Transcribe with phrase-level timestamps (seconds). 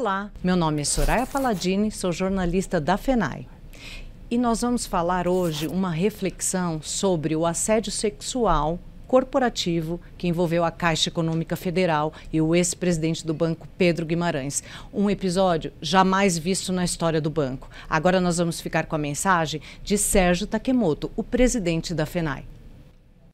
[0.00, 3.46] Olá, meu nome é Soraya Paladini, sou jornalista da FENAI.
[4.30, 10.70] E nós vamos falar hoje uma reflexão sobre o assédio sexual corporativo que envolveu a
[10.70, 14.62] Caixa Econômica Federal e o ex-presidente do banco, Pedro Guimarães.
[14.90, 17.68] Um episódio jamais visto na história do banco.
[17.86, 22.46] Agora nós vamos ficar com a mensagem de Sérgio Takemoto, o presidente da FENAI.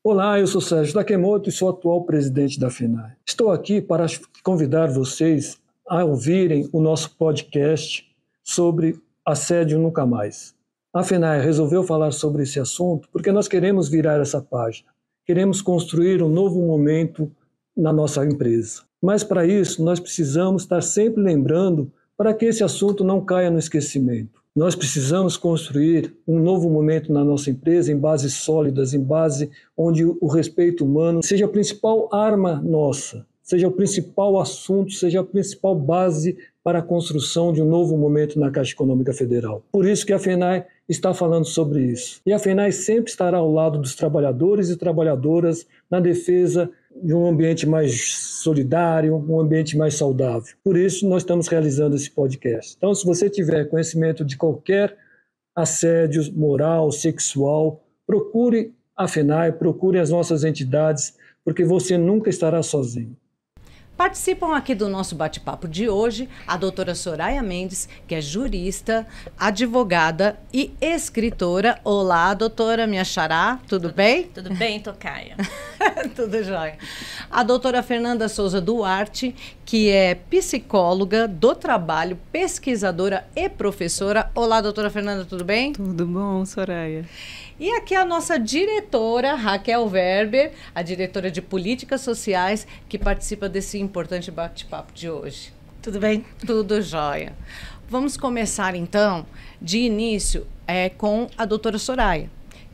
[0.03, 3.13] Olá, eu sou Sérgio Takemoto e sou atual presidente da FENAI.
[3.25, 4.07] Estou aqui para
[4.43, 8.05] convidar vocês a ouvirem o nosso podcast
[8.43, 10.55] sobre assédio nunca mais.
[10.93, 14.97] A FENAI resolveu falar sobre esse assunto porque nós queremos virar essa página
[15.27, 17.31] queremos construir um novo momento
[17.77, 18.83] na nossa empresa.
[19.03, 23.59] Mas para isso, nós precisamos estar sempre lembrando para que esse assunto não caia no
[23.59, 24.41] esquecimento.
[24.55, 30.05] Nós precisamos construir um novo momento na nossa empresa em bases sólidas, em base onde
[30.05, 35.73] o respeito humano seja a principal arma nossa, seja o principal assunto, seja a principal
[35.77, 39.63] base para a construção de um novo momento na Caixa Econômica Federal.
[39.71, 42.21] Por isso que a FENAI está falando sobre isso.
[42.27, 46.69] E a FENAI sempre estará ao lado dos trabalhadores e trabalhadoras na defesa
[47.01, 48.11] de um ambiente mais
[48.43, 50.57] solidário, um ambiente mais saudável.
[50.65, 52.75] Por isso, nós estamos realizando esse podcast.
[52.77, 54.97] Então, se você tiver conhecimento de qualquer
[55.55, 63.17] assédio moral, sexual, procure a FENAI, procure as nossas entidades, porque você nunca estará sozinho.
[63.97, 69.07] Participam aqui do nosso bate-papo de hoje a doutora Soraya Mendes, que é jurista,
[69.39, 71.81] advogada e escritora.
[71.83, 74.25] Olá, doutora minha xará, tudo, tudo bem?
[74.25, 75.37] Tudo bem, Tocaia.
[76.15, 76.77] tudo jóia.
[77.31, 84.31] A doutora Fernanda Souza Duarte, que é psicóloga do trabalho, pesquisadora e professora.
[84.35, 85.73] Olá, doutora Fernanda, tudo bem?
[85.73, 87.07] Tudo bom, Soraya.
[87.59, 93.79] E aqui a nossa diretora, Raquel Werber, a diretora de Políticas Sociais, que participa desse
[93.79, 95.55] importante bate-papo de hoje.
[95.81, 96.27] Tudo bem?
[96.47, 97.35] Tudo jóia.
[97.89, 99.25] Vamos começar então,
[99.61, 102.29] de início, é, com a doutora Soraya,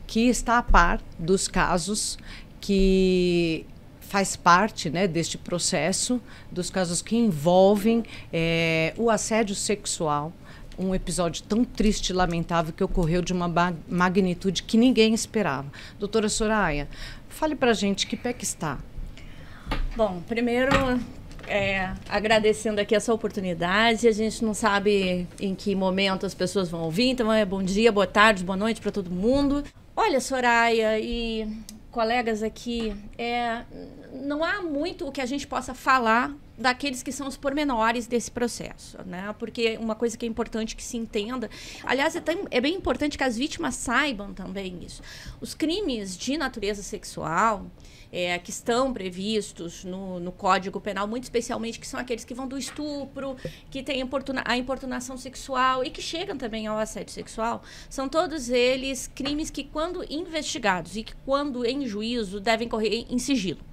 [0.05, 2.17] que está a par dos casos
[2.59, 3.65] que
[4.01, 10.33] faz parte né, deste processo, dos casos que envolvem é, o assédio sexual
[10.77, 13.47] um episódio tão triste e lamentável que ocorreu de uma
[13.87, 15.67] magnitude que ninguém esperava.
[15.99, 16.87] Doutora Soraya,
[17.29, 18.79] fale para gente que pé que está.
[19.95, 20.71] Bom, primeiro
[21.47, 24.07] é, agradecendo aqui essa oportunidade.
[24.07, 27.91] A gente não sabe em que momento as pessoas vão ouvir, então é bom dia,
[27.91, 29.63] boa tarde, boa noite para todo mundo.
[29.95, 31.47] Olha, Soraya e
[31.91, 33.61] colegas aqui, é,
[34.11, 38.29] não há muito o que a gente possa falar daqueles que são os pormenores desse
[38.29, 39.33] processo, né?
[39.39, 41.49] Porque uma coisa que é importante que se entenda,
[41.83, 45.01] aliás, é, tão, é bem importante que as vítimas saibam também isso.
[45.41, 47.65] Os crimes de natureza sexual,
[48.11, 52.47] é, que estão previstos no, no, Código Penal, muito especialmente, que são aqueles que vão
[52.47, 53.35] do estupro,
[53.71, 58.49] que tem importuna, a importunação sexual e que chegam também ao assédio sexual, são todos
[58.49, 63.72] eles crimes que, quando investigados e que, quando em juízo, devem correr em sigilo.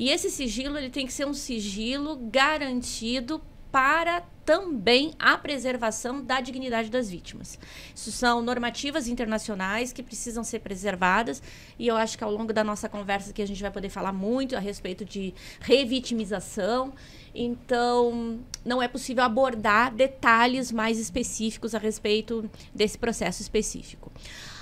[0.00, 3.38] E esse sigilo ele tem que ser um sigilo garantido
[3.70, 7.58] para também a preservação da dignidade das vítimas.
[7.94, 11.42] Isso são normativas internacionais que precisam ser preservadas
[11.78, 14.14] e eu acho que ao longo da nossa conversa que a gente vai poder falar
[14.14, 16.94] muito a respeito de revitimização.
[17.34, 24.10] Então, não é possível abordar detalhes mais específicos a respeito desse processo específico.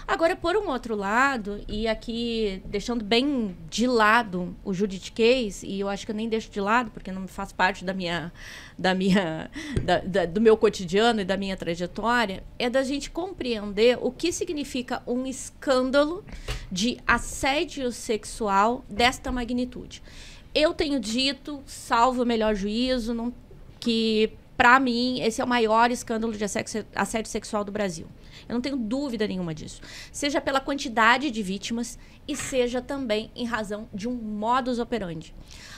[0.08, 5.86] Agora, por um outro lado, e aqui deixando bem de lado o juridiquês, e eu
[5.86, 8.32] acho que eu nem deixo de lado, porque não faz parte da minha,
[8.78, 9.50] da minha,
[9.84, 14.32] da, da, do meu cotidiano e da minha trajetória, é da gente compreender o que
[14.32, 16.24] significa um escândalo
[16.72, 20.02] de assédio sexual desta magnitude.
[20.54, 23.30] Eu tenho dito, salvo o melhor juízo, não,
[23.78, 28.06] que para mim esse é o maior escândalo de assédio sexual do Brasil.
[28.48, 29.80] Eu não tenho dúvida nenhuma disso.
[30.10, 35.34] Seja pela quantidade de vítimas e seja também em razão de um modus operandi.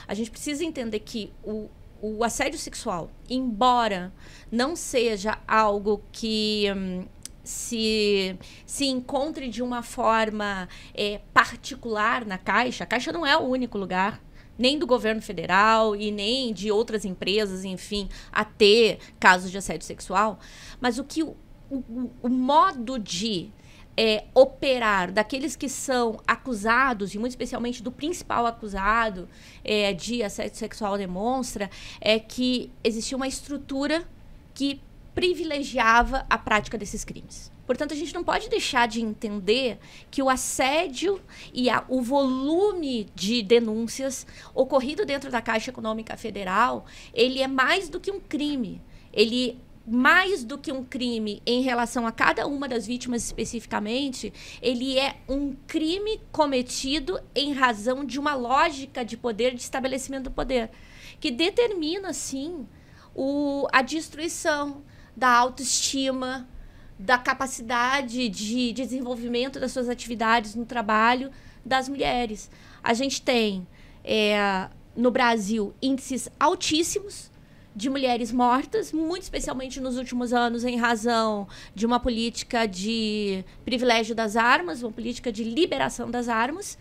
[0.06, 1.68] A gente precisa entender que o,
[2.00, 4.12] o assédio sexual, embora
[4.50, 6.66] não seja algo que.
[6.76, 7.06] Hum,
[7.42, 13.40] se, se encontre de uma forma é, particular na Caixa, a Caixa não é o
[13.40, 14.22] único lugar
[14.60, 19.86] nem do governo federal e nem de outras empresas, enfim, a ter casos de assédio
[19.86, 20.38] sexual.
[20.78, 21.24] Mas o que
[21.70, 23.50] o, o, modo de
[23.96, 29.28] é, operar daqueles que são acusados, e muito especialmente do principal acusado
[29.64, 31.70] é, de assédio sexual demonstra,
[32.00, 34.06] é que existia uma estrutura
[34.54, 34.80] que
[35.14, 37.50] privilegiava a prática desses crimes.
[37.66, 39.78] Portanto, a gente não pode deixar de entender
[40.10, 41.20] que o assédio
[41.54, 46.84] e a, o volume de denúncias ocorrido dentro da Caixa Econômica Federal,
[47.14, 48.80] ele é mais do que um crime.
[49.12, 49.56] Ele
[49.90, 54.32] mais do que um crime em relação a cada uma das vítimas especificamente,
[54.62, 60.30] ele é um crime cometido em razão de uma lógica de poder, de estabelecimento do
[60.30, 60.70] poder,
[61.18, 62.68] que determina, sim,
[63.12, 64.84] o, a destruição
[65.16, 66.48] da autoestima,
[66.96, 71.32] da capacidade de desenvolvimento das suas atividades no trabalho
[71.64, 72.48] das mulheres.
[72.80, 73.66] A gente tem
[74.04, 77.29] é, no Brasil índices altíssimos
[77.74, 84.14] de mulheres mortas, muito especialmente nos últimos anos, em razão de uma política de privilégio
[84.14, 86.76] das armas, uma política de liberação das armas.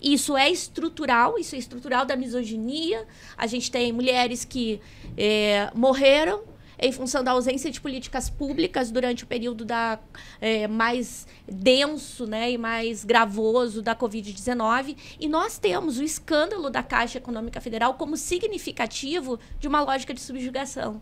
[0.00, 3.06] Isso é estrutural, isso é estrutural da misoginia.
[3.36, 4.80] A gente tem mulheres que
[5.16, 6.42] é, morreram
[6.84, 9.98] em função da ausência de políticas públicas durante o período da,
[10.38, 14.94] é, mais denso né, e mais gravoso da Covid-19.
[15.18, 20.20] E nós temos o escândalo da Caixa Econômica Federal como significativo de uma lógica de
[20.20, 21.00] subjugação.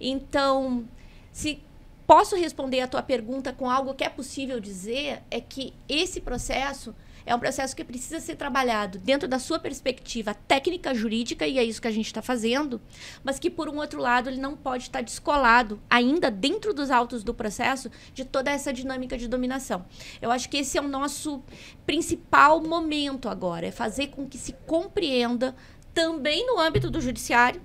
[0.00, 0.84] Então,
[1.30, 1.62] se
[2.04, 6.92] posso responder a tua pergunta com algo que é possível dizer, é que esse processo
[7.24, 11.64] é um processo que precisa ser trabalhado dentro da sua perspectiva técnica jurídica, e é
[11.64, 12.80] isso que a gente está fazendo,
[13.22, 17.22] mas que, por um outro lado, ele não pode estar descolado, ainda dentro dos autos
[17.22, 19.84] do processo, de toda essa dinâmica de dominação.
[20.20, 21.42] Eu acho que esse é o nosso
[21.86, 25.54] principal momento agora, é fazer com que se compreenda,
[25.94, 27.60] também no âmbito do judiciário,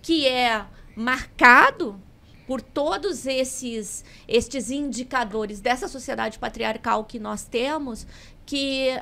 [0.00, 0.64] que é
[0.94, 2.00] marcado
[2.46, 8.06] por todos esses estes indicadores dessa sociedade patriarcal que nós temos,
[8.44, 9.00] que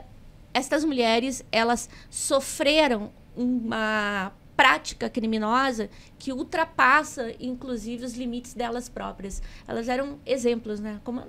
[0.52, 5.88] estas mulheres elas sofreram uma prática criminosa
[6.19, 9.43] que ultrapassa, inclusive, os limites delas próprias.
[9.66, 11.00] Elas eram exemplos, né?
[11.02, 11.22] Como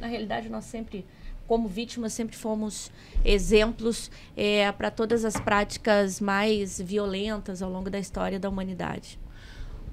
[0.00, 1.06] na, realidade nós sempre
[1.46, 2.92] como vítimas sempre fomos
[3.24, 9.18] exemplos é, para todas as práticas mais violentas ao longo da história da humanidade.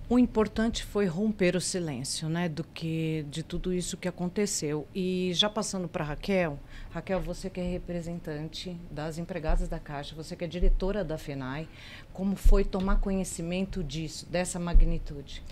[0.09, 4.87] O importante foi romper o silêncio, né, do que de tudo isso que aconteceu.
[4.95, 6.57] E já passando para Raquel,
[6.91, 11.67] Raquel, você que é representante das empregadas da Caixa, você que é diretora da FENAI,
[12.13, 15.43] como foi tomar conhecimento disso, dessa magnitude?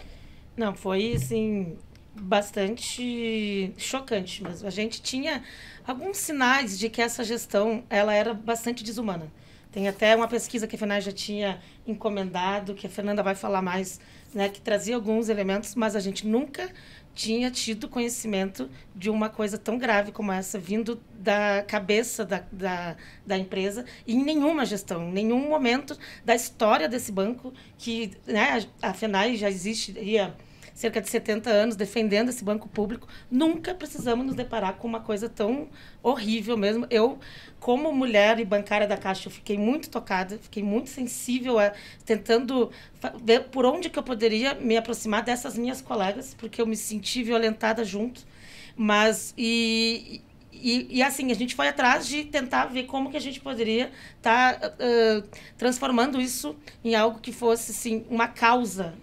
[0.55, 1.77] Não, foi assim
[2.13, 4.65] bastante chocante mesmo.
[4.65, 5.43] A gente tinha
[5.85, 9.29] alguns sinais de que essa gestão ela era bastante desumana.
[9.75, 13.61] Tem até uma pesquisa que a FENAI já tinha encomendado, que a Fernanda vai falar
[13.61, 13.99] mais
[14.33, 16.69] né, que trazia alguns elementos, mas a gente nunca
[17.13, 22.95] tinha tido conhecimento de uma coisa tão grave como essa vindo da cabeça da, da,
[23.27, 28.65] da empresa e em nenhuma gestão, em nenhum momento da história desse banco que né,
[28.81, 29.91] a FENAI já existe
[30.75, 35.29] cerca de 70 anos defendendo esse banco público, nunca precisamos nos deparar com uma coisa
[35.29, 35.69] tão
[36.03, 36.85] horrível mesmo.
[36.89, 37.17] Eu,
[37.61, 41.71] como mulher e bancária da Caixa, eu fiquei muito tocada, fiquei muito sensível, a,
[42.05, 42.69] tentando
[43.23, 47.23] ver por onde que eu poderia me aproximar dessas minhas colegas, porque eu me senti
[47.23, 48.25] violentada junto.
[48.75, 50.21] Mas, e,
[50.51, 53.89] e, e, assim, a gente foi atrás de tentar ver como que a gente poderia
[54.17, 55.23] estar tá, uh,
[55.57, 58.93] transformando isso em algo que fosse, assim, uma causa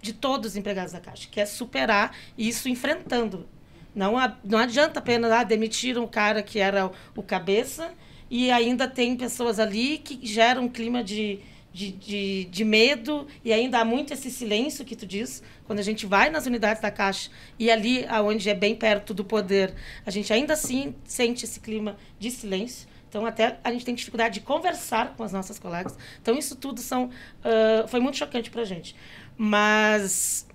[0.00, 3.48] de todos os empregados da Caixa, que é superar isso enfrentando.
[3.94, 4.14] Não,
[4.44, 7.90] não adianta apenas ah, demitir um cara que era o, cabeça
[8.30, 11.40] e ainda tem pessoas ali que geram um clima de,
[11.72, 15.42] de, de, de, medo e ainda há muito esse silêncio que tu diz.
[15.66, 19.24] Quando a gente vai nas unidades da Caixa e ali aonde é bem perto do
[19.24, 19.74] poder,
[20.06, 22.86] a gente ainda assim sente esse clima de silêncio.
[23.08, 25.96] Então, até a gente tem dificuldade de conversar com as nossas colegas.
[26.20, 28.94] Então, isso tudo são, uh, foi muito chocante para a gente.
[29.38, 30.46] Mas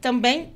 [0.00, 0.54] também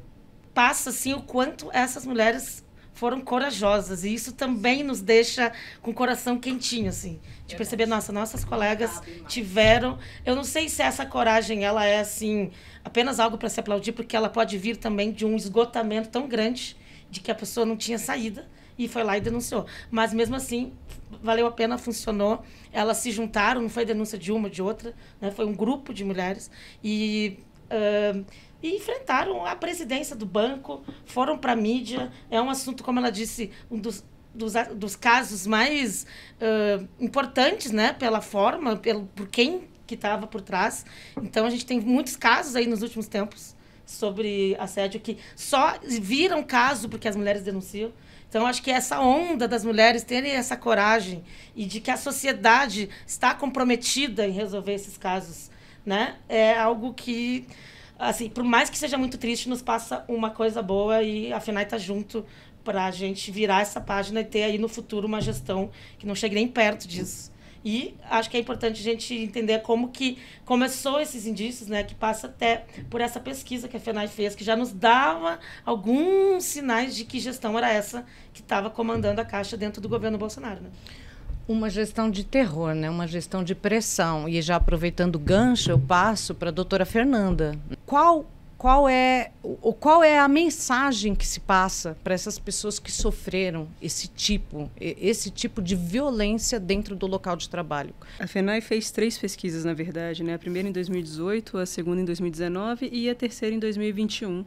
[0.54, 2.64] passa assim o quanto essas mulheres
[2.94, 4.04] foram corajosas.
[4.04, 7.20] E isso também nos deixa com o coração quentinho assim.
[7.46, 9.98] De perceber nossa nossas colegas tiveram.
[10.24, 12.50] Eu não sei se essa coragem ela é assim
[12.82, 16.76] apenas algo para se aplaudir porque ela pode vir também de um esgotamento tão grande
[17.10, 18.48] de que a pessoa não tinha saída
[18.78, 19.66] e foi lá e denunciou.
[19.90, 20.72] Mas mesmo assim
[21.22, 22.42] valeu a pena funcionou.
[22.72, 25.30] Elas se juntaram não foi denúncia de uma de outra né?
[25.30, 26.50] foi um grupo de mulheres.
[26.82, 28.24] E Uh,
[28.62, 32.10] e enfrentaram a presidência do banco, foram para a mídia.
[32.30, 34.02] É um assunto, como ela disse, um dos,
[34.34, 36.06] dos, dos casos mais
[36.40, 37.92] uh, importantes, né?
[37.92, 40.86] Pela forma, pelo, por quem que estava por trás.
[41.22, 43.54] Então, a gente tem muitos casos aí nos últimos tempos
[43.84, 47.92] sobre assédio que só viram caso porque as mulheres denunciam.
[48.28, 51.22] Então, acho que essa onda das mulheres terem essa coragem
[51.54, 55.50] e de que a sociedade está comprometida em resolver esses casos
[55.84, 56.16] né?
[56.28, 57.46] É algo que,
[57.98, 61.64] assim, por mais que seja muito triste, nos passa uma coisa boa e a FENAI
[61.64, 62.24] está junto
[62.64, 66.14] para a gente virar essa página e ter aí no futuro uma gestão que não
[66.14, 67.32] chegue nem perto disso.
[67.64, 71.94] E acho que é importante a gente entender como que começou esses indícios, né, que
[71.94, 76.94] passa até por essa pesquisa que a FENAI fez, que já nos dava alguns sinais
[76.94, 80.60] de que gestão era essa que estava comandando a Caixa dentro do governo Bolsonaro.
[80.60, 80.70] Né?
[81.46, 82.88] Uma gestão de terror, né?
[82.88, 84.28] uma gestão de pressão.
[84.28, 87.58] E já aproveitando o gancho, eu passo para a doutora Fernanda.
[87.84, 88.26] Qual
[88.64, 93.68] qual é, o, qual é a mensagem que se passa para essas pessoas que sofreram
[93.82, 97.92] esse tipo, esse tipo de violência dentro do local de trabalho?
[98.18, 100.32] A FENAI fez três pesquisas, na verdade, né?
[100.32, 104.46] A primeira em 2018, a segunda em 2019 e a terceira em 2021.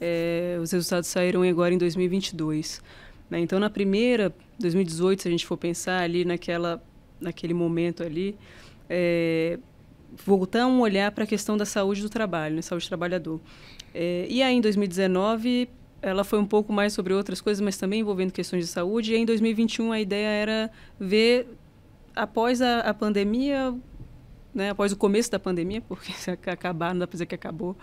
[0.00, 2.80] É, os resultados saíram agora em 2022.
[3.28, 3.40] Né?
[3.40, 6.82] Então, na primeira, 2018, se a gente for pensar ali naquela,
[7.20, 8.36] naquele momento ali,
[8.88, 9.58] é,
[10.24, 13.40] voltar um olhar para a questão da saúde do trabalho, né, saúde do trabalhador.
[13.94, 15.68] É, e aí, em 2019,
[16.00, 19.14] ela foi um pouco mais sobre outras coisas, mas também envolvendo questões de saúde.
[19.14, 21.48] E em 2021, a ideia era ver,
[22.14, 23.74] após a, a pandemia,
[24.54, 27.76] né, após o começo da pandemia, porque se acabar, não dá para dizer que acabou,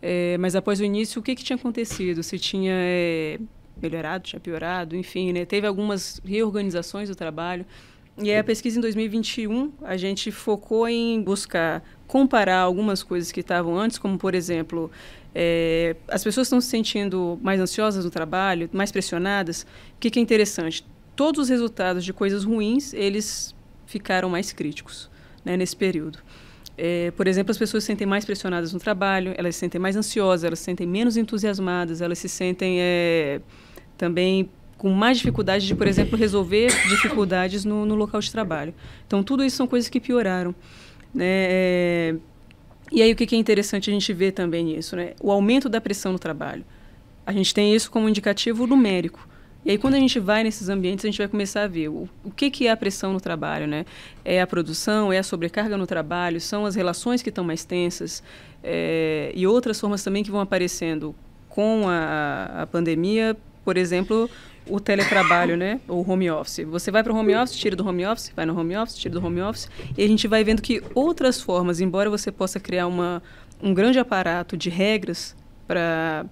[0.00, 2.22] é, mas após o início, o que, que tinha acontecido?
[2.22, 3.38] Se tinha é,
[3.80, 7.64] melhorado, tinha piorado, enfim, né, teve algumas reorganizações do trabalho.
[8.16, 13.40] E aí a pesquisa em 2021, a gente focou em buscar comparar algumas coisas que
[13.40, 14.90] estavam antes, como, por exemplo,
[15.34, 19.62] é, as pessoas estão se sentindo mais ansiosas no trabalho, mais pressionadas.
[19.62, 19.66] O
[19.98, 20.86] que, que é interessante?
[21.16, 23.54] Todos os resultados de coisas ruins, eles
[23.84, 25.10] ficaram mais críticos
[25.44, 26.20] né, nesse período.
[26.76, 29.96] É, por exemplo, as pessoas se sentem mais pressionadas no trabalho, elas se sentem mais
[29.96, 33.40] ansiosas, elas se sentem menos entusiasmadas, elas se sentem é,
[34.04, 38.74] também com mais dificuldade de, por exemplo, resolver dificuldades no, no local de trabalho.
[39.06, 40.54] Então, tudo isso são coisas que pioraram.
[41.14, 41.24] Né?
[41.26, 42.14] É,
[42.92, 44.94] e aí, o que é interessante a gente ver também isso?
[44.94, 45.14] Né?
[45.22, 46.64] O aumento da pressão no trabalho.
[47.24, 49.26] A gente tem isso como indicativo numérico.
[49.64, 52.06] E aí, quando a gente vai nesses ambientes, a gente vai começar a ver o,
[52.22, 53.86] o que, que é a pressão no trabalho, né?
[54.22, 58.22] É a produção, é a sobrecarga no trabalho, são as relações que estão mais tensas
[58.62, 61.14] é, e outras formas também que vão aparecendo
[61.48, 63.34] com a, a pandemia.
[63.64, 64.28] Por exemplo,
[64.68, 65.80] o teletrabalho, né?
[65.88, 66.64] O home office.
[66.66, 69.18] Você vai para o home office, tira do home office, vai no home office, tira
[69.18, 72.86] do home office, e a gente vai vendo que outras formas, embora você possa criar
[72.86, 73.22] uma,
[73.62, 76.26] um grande aparato de regras para,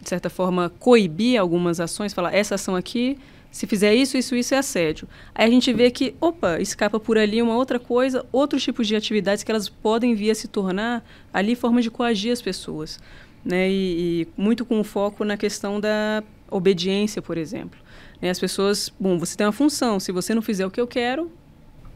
[0.00, 3.18] de certa forma, coibir algumas ações, falar essa ação aqui,
[3.50, 5.06] se fizer isso, isso, isso é assédio.
[5.32, 8.96] Aí a gente vê que, opa, escapa por ali uma outra coisa, outros tipos de
[8.96, 12.98] atividades que elas podem vir a se tornar ali forma de coagir as pessoas.
[13.44, 13.70] Né?
[13.70, 17.78] E, e muito com foco na questão da obediência, por exemplo.
[18.20, 18.30] Né?
[18.30, 21.30] As pessoas, bom, você tem uma função, se você não fizer o que eu quero,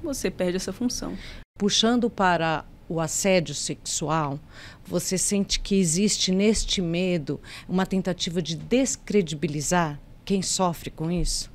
[0.02, 1.16] você perde essa função.
[1.58, 4.38] Puxando para o assédio sexual,
[4.86, 11.50] você sente que existe neste medo uma tentativa de descredibilizar quem sofre com isso?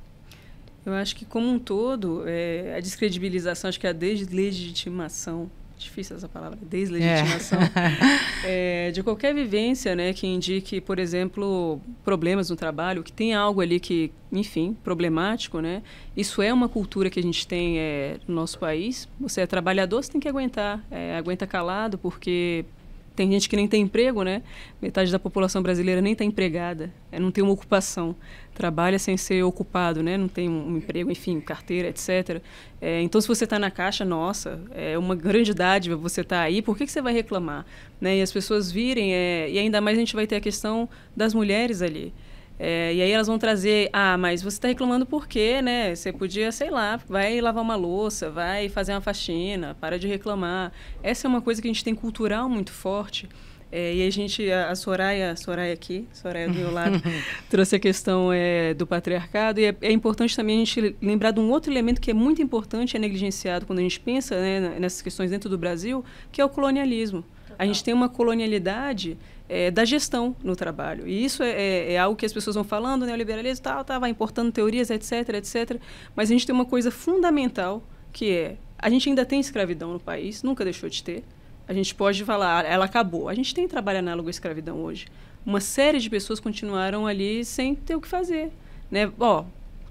[0.84, 5.50] Eu acho que, como um todo, é, a descredibilização, acho que a deslegitimação
[5.84, 8.24] difícil essa palavra, deslegitimação, é.
[8.46, 13.60] É, de qualquer vivência né, que indique, por exemplo, problemas no trabalho, que tem algo
[13.60, 15.82] ali que, enfim, problemático, né?
[16.14, 19.08] Isso é uma cultura que a gente tem é, no nosso país.
[19.18, 22.66] Você é trabalhador, você tem que aguentar, é, aguenta calado, porque
[23.14, 24.42] tem gente que nem tem emprego, né?
[24.82, 28.16] Metade da população brasileira nem está empregada, é, não tem uma ocupação,
[28.52, 30.16] trabalha sem ser ocupado, né?
[30.16, 32.42] Não tem um, emprego, enfim, carteira, etc.
[32.80, 36.42] É, então, se você está na caixa, nossa, é uma grande dádiva você estar tá
[36.42, 36.60] aí.
[36.60, 37.64] Por que, que você vai reclamar,
[38.00, 38.18] né?
[38.18, 41.32] E as pessoas virem, é, e ainda mais a gente vai ter a questão das
[41.32, 42.12] mulheres ali.
[42.58, 45.94] É, e aí elas vão trazer, ah, mas você está reclamando por quê, né?
[45.94, 50.72] Você podia, sei lá, vai lavar uma louça, vai fazer uma faxina, para de reclamar.
[51.02, 53.28] Essa é uma coisa que a gente tem cultural muito forte.
[53.72, 57.02] É, e a gente, a, a Soraya, a Soraya aqui, Soraya do meu lado,
[57.50, 59.58] trouxe a questão é, do patriarcado.
[59.58, 62.40] E é, é, importante também a gente lembrar de um outro elemento que é muito
[62.40, 66.44] importante, é negligenciado quando a gente pensa né, nessas questões dentro do Brasil, que é
[66.44, 67.24] o colonialismo.
[67.58, 69.18] A gente tem uma colonialidade
[69.48, 71.06] é, da gestão no trabalho.
[71.06, 74.10] E isso é, é, é, algo que as pessoas vão falando, neoliberalismo tal, tá, vai
[74.10, 75.80] importando teorias, etc, etc.
[76.14, 77.82] Mas a gente tem uma coisa fundamental
[78.12, 81.24] que é a gente ainda tem escravidão no país, nunca deixou de ter.
[81.66, 83.30] A gente pode falar, ela acabou.
[83.30, 85.06] A gente tem trabalho análogo à escravidão hoje.
[85.46, 88.52] Uma série de pessoas continuaram ali sem ter o que fazer.
[88.90, 89.10] Né?
[89.18, 89.44] Ó,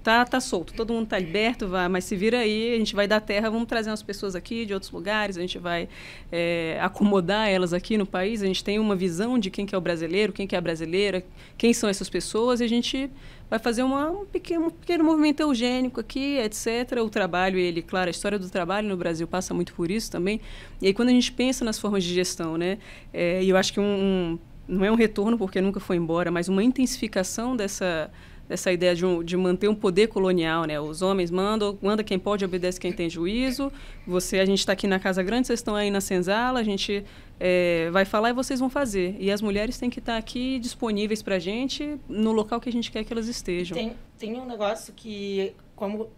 [0.04, 3.08] tá, tá solto, todo mundo tá liberto, vai, mas se vira aí, a gente vai
[3.08, 5.88] dar terra, vamos trazer umas pessoas aqui de outros lugares, a gente vai
[6.30, 9.78] é, acomodar elas aqui no país, a gente tem uma visão de quem que é
[9.78, 11.24] o brasileiro, quem que é a brasileira,
[11.56, 13.10] quem são essas pessoas, e a gente
[13.48, 16.98] vai fazer uma, um, pequeno, um pequeno movimento eugênico aqui, etc.
[17.02, 20.38] O trabalho, ele, claro, a história do trabalho no Brasil passa muito por isso também.
[20.82, 22.76] E aí, quando a gente pensa nas formas de gestão, né,
[23.10, 26.48] é, eu acho que um, um não é um retorno porque nunca foi embora, mas
[26.48, 28.10] uma intensificação dessa
[28.48, 30.78] essa ideia de, um, de manter um poder colonial, né?
[30.80, 33.72] Os homens mandam, manda quem pode, obedece quem tem juízo.
[34.06, 37.04] Você, a gente está aqui na Casa Grande, vocês estão aí na senzala, a gente
[37.40, 39.16] é, vai falar e vocês vão fazer.
[39.18, 42.72] E as mulheres têm que estar aqui disponíveis para a gente no local que a
[42.72, 43.76] gente quer que elas estejam.
[43.76, 46.10] Tem, tem um negócio que, como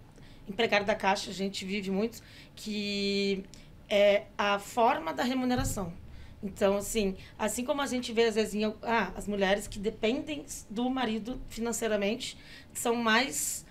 [0.49, 2.21] empregado da Caixa, a gente vive muito,
[2.55, 3.45] que
[3.89, 5.93] é a forma da remuneração.
[6.43, 10.45] Então, assim, assim como a gente vê às vezes em, ah, as mulheres que dependem
[10.69, 12.37] do marido financeiramente
[12.73, 13.67] são mais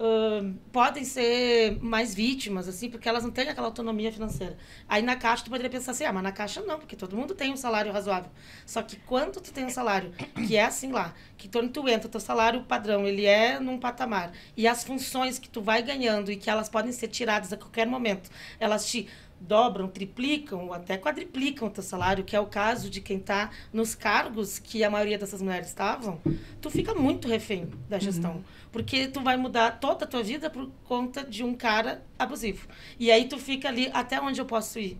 [0.00, 4.56] uh, podem ser mais vítimas, assim, porque elas não têm aquela autonomia financeira.
[4.88, 7.34] Aí na caixa tu poderia pensar assim, ah, mas na caixa não, porque todo mundo
[7.34, 8.30] tem um salário razoável.
[8.64, 10.12] Só que quando tu tem um salário
[10.46, 14.32] que é assim lá, que quando tu entra, teu salário padrão, ele é num patamar,
[14.56, 17.86] e as funções que tu vai ganhando e que elas podem ser tiradas a qualquer
[17.86, 19.08] momento, elas te
[19.40, 23.50] dobram, triplicam ou até quadriplicam o teu salário, que é o caso de quem está
[23.72, 26.20] nos cargos que a maioria dessas mulheres estavam,
[26.60, 28.02] tu fica muito refém da uhum.
[28.02, 28.32] gestão.
[28.32, 28.44] Uhum.
[28.70, 32.68] Porque tu vai mudar toda a tua vida por conta de um cara abusivo.
[32.98, 34.98] E aí tu fica ali, até onde eu posso ir?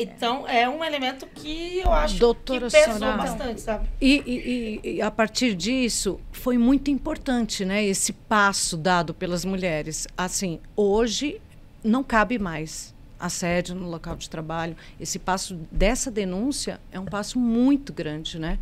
[0.00, 3.16] Então, é um elemento que eu acho Doutora que pesou Soraya.
[3.16, 3.88] bastante, sabe?
[4.00, 4.22] E,
[4.84, 7.84] e, e, a partir disso, foi muito importante, né?
[7.84, 10.06] Esse passo dado pelas mulheres.
[10.16, 11.40] Assim, hoje
[11.82, 14.76] não cabe mais assédio no local de trabalho.
[15.00, 18.58] Esse passo dessa denúncia é um passo muito grande, né?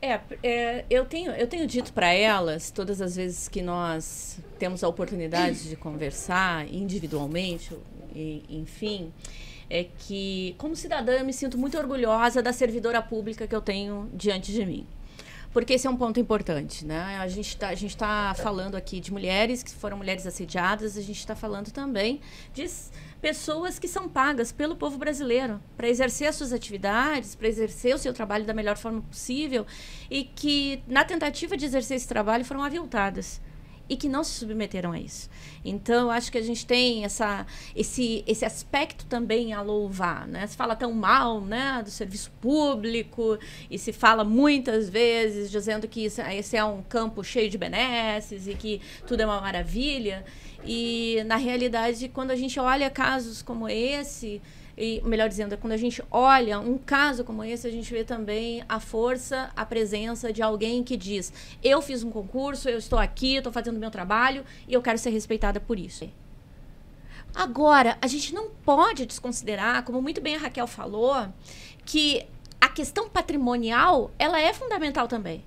[0.00, 4.82] É, é eu, tenho, eu tenho dito para elas, todas as vezes que nós temos
[4.82, 7.76] a oportunidade de conversar individualmente,
[8.14, 9.12] e, enfim,
[9.70, 14.10] é que, como cidadã, eu me sinto muito orgulhosa da servidora pública que eu tenho
[14.12, 14.86] diante de mim
[15.52, 17.18] porque esse é um ponto importante, né?
[17.18, 21.36] A gente está tá falando aqui de mulheres que foram mulheres assediadas, a gente está
[21.36, 22.20] falando também
[22.54, 22.66] de
[23.22, 27.98] pessoas que são pagas pelo povo brasileiro para exercer as suas atividades, para exercer o
[27.98, 29.64] seu trabalho da melhor forma possível
[30.10, 33.40] e que, na tentativa de exercer esse trabalho, foram aviltadas
[33.88, 35.28] e que não se submeteram a isso.
[35.64, 40.26] Então, acho que a gente tem essa, esse, esse aspecto também a louvar.
[40.26, 40.46] Né?
[40.46, 43.38] Se fala tão mal né, do serviço público
[43.70, 48.46] e se fala muitas vezes dizendo que isso, esse é um campo cheio de benesses
[48.46, 50.24] e que tudo é uma maravilha.
[50.64, 54.40] E, na realidade, quando a gente olha casos como esse,
[54.76, 58.64] e melhor dizendo, quando a gente olha um caso como esse, a gente vê também
[58.68, 61.32] a força, a presença de alguém que diz:
[61.62, 65.10] eu fiz um concurso, eu estou aqui, estou fazendo meu trabalho e eu quero ser
[65.10, 66.08] respeitada por isso.
[67.34, 71.28] Agora, a gente não pode desconsiderar, como muito bem a Raquel falou,
[71.84, 72.26] que
[72.60, 75.44] a questão patrimonial ela é fundamental também.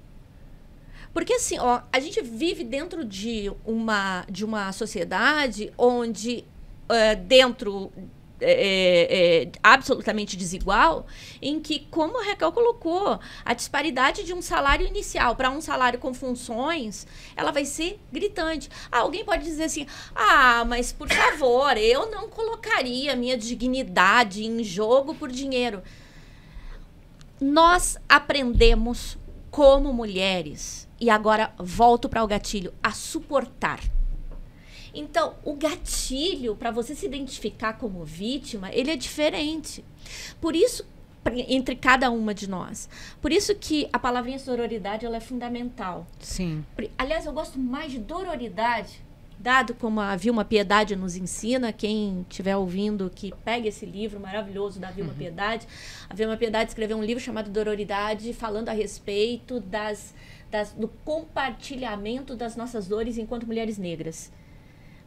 [1.14, 6.44] Porque assim, ó, a gente vive dentro de uma, de uma sociedade onde
[6.90, 7.92] uh, dentro
[8.42, 11.08] é, é, é, absolutamente desigual,
[11.42, 16.00] em que, como a Raquel colocou, a disparidade de um salário inicial para um salário
[16.00, 18.70] com funções, ela vai ser gritante.
[18.92, 24.64] Ah, alguém pode dizer assim: ah, mas por favor, eu não colocaria minha dignidade em
[24.64, 25.82] jogo por dinheiro.
[27.40, 29.18] Nós aprendemos
[29.52, 33.80] como mulheres e agora volto para o gatilho, a suportar.
[34.96, 39.84] Então, o gatilho para você se identificar como vítima, ele é diferente.
[40.40, 40.86] Por isso
[41.48, 42.88] entre cada uma de nós.
[43.20, 46.06] Por isso que a palavrinha sororidade ela é fundamental.
[46.20, 46.64] Sim.
[46.98, 49.04] Aliás, eu gosto mais de dororidade
[49.38, 54.80] dado como a Vilma Piedade nos ensina, quem estiver ouvindo que pegue esse livro maravilhoso
[54.80, 55.18] da Vilma uhum.
[55.18, 55.68] Piedade.
[56.10, 60.14] A Vilma Piedade escreveu um livro chamado Dororidade, falando a respeito das
[60.50, 64.32] das, do compartilhamento das nossas dores enquanto mulheres negras.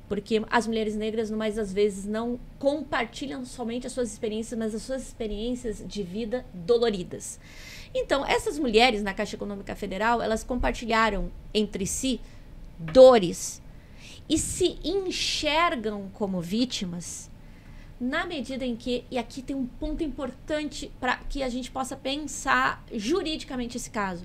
[0.09, 4.83] Porque as mulheres negras, mais das vezes, não compartilham somente as suas experiências, mas as
[4.83, 7.38] suas experiências de vida doloridas.
[7.94, 12.21] Então, essas mulheres na Caixa Econômica Federal, elas compartilharam entre si
[12.79, 13.61] dores
[14.29, 17.31] e se enxergam como vítimas
[18.01, 21.97] na medida em que, e aqui tem um ponto importante para que a gente possa
[21.97, 24.25] pensar juridicamente esse caso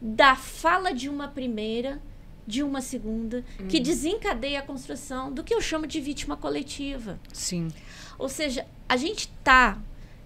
[0.00, 2.00] da fala de uma primeira,
[2.48, 3.82] de uma segunda, que uhum.
[3.82, 7.20] desencadeia a construção do que eu chamo de vítima coletiva.
[7.30, 7.68] Sim.
[8.18, 9.78] Ou seja, a gente está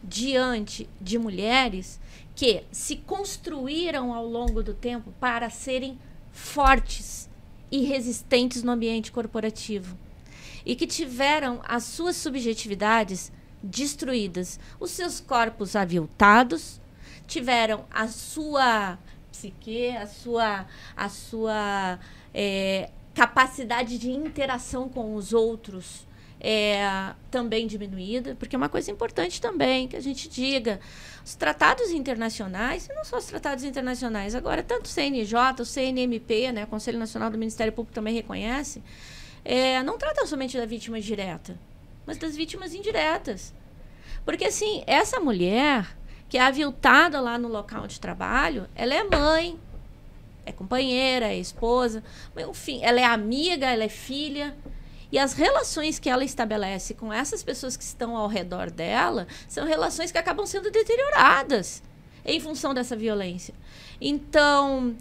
[0.04, 2.00] diante de mulheres
[2.36, 5.98] que se construíram ao longo do tempo para serem
[6.30, 7.28] fortes
[7.72, 9.98] e resistentes no ambiente corporativo
[10.64, 16.80] e que tiveram as suas subjetividades destruídas, os seus corpos aviltados,
[17.26, 18.96] tiveram a sua
[19.32, 20.66] psique, a sua,
[20.96, 21.98] a sua
[22.32, 26.06] é, capacidade de interação com os outros
[26.44, 30.80] é, também diminuída, porque é uma coisa importante também que a gente diga.
[31.24, 36.50] Os tratados internacionais, e não só os tratados internacionais, agora tanto o CNJ, o CNMP,
[36.50, 38.82] né, o Conselho Nacional do Ministério Público também reconhece,
[39.44, 41.56] é, não tratam somente da vítima direta,
[42.04, 43.54] mas das vítimas indiretas.
[44.24, 45.96] Porque, assim, essa mulher
[46.32, 49.60] que é aviltada lá no local de trabalho, ela é mãe,
[50.46, 52.02] é companheira, é esposa,
[52.48, 54.56] enfim, ela é amiga, ela é filha.
[55.12, 59.66] E as relações que ela estabelece com essas pessoas que estão ao redor dela são
[59.66, 61.82] relações que acabam sendo deterioradas
[62.24, 63.52] em função dessa violência.
[64.00, 64.96] Então,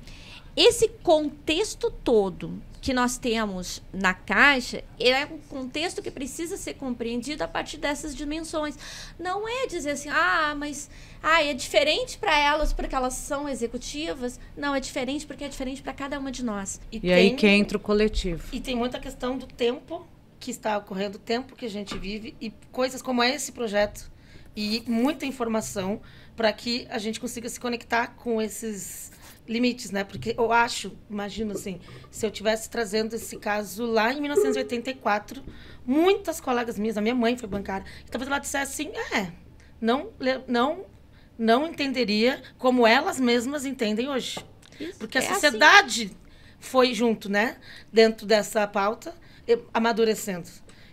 [0.53, 7.43] esse contexto todo que nós temos na Caixa é um contexto que precisa ser compreendido
[7.43, 8.75] a partir dessas dimensões.
[9.19, 10.89] Não é dizer assim, ah, mas
[11.21, 14.39] ah, é diferente para elas porque elas são executivas.
[14.57, 16.81] Não, é diferente porque é diferente para cada uma de nós.
[16.91, 18.43] E, e tem, aí que entra o coletivo.
[18.51, 20.07] E tem muita questão do tempo
[20.39, 24.11] que está ocorrendo, o tempo que a gente vive e coisas como esse projeto
[24.55, 26.01] e muita informação
[26.35, 29.11] para que a gente consiga se conectar com esses
[29.51, 30.03] limites, né?
[30.03, 35.43] Porque eu acho, imagino assim, se eu tivesse trazendo esse caso lá em 1984,
[35.85, 39.31] muitas colegas minhas, a minha mãe foi bancária, talvez ela dissesse assim, é,
[39.79, 40.09] não,
[40.47, 40.85] não
[41.37, 44.39] não entenderia como elas mesmas entendem hoje.
[44.79, 46.15] Isso, Porque a é sociedade assim.
[46.59, 47.57] foi junto, né?
[47.91, 49.15] Dentro dessa pauta,
[49.73, 50.47] amadurecendo.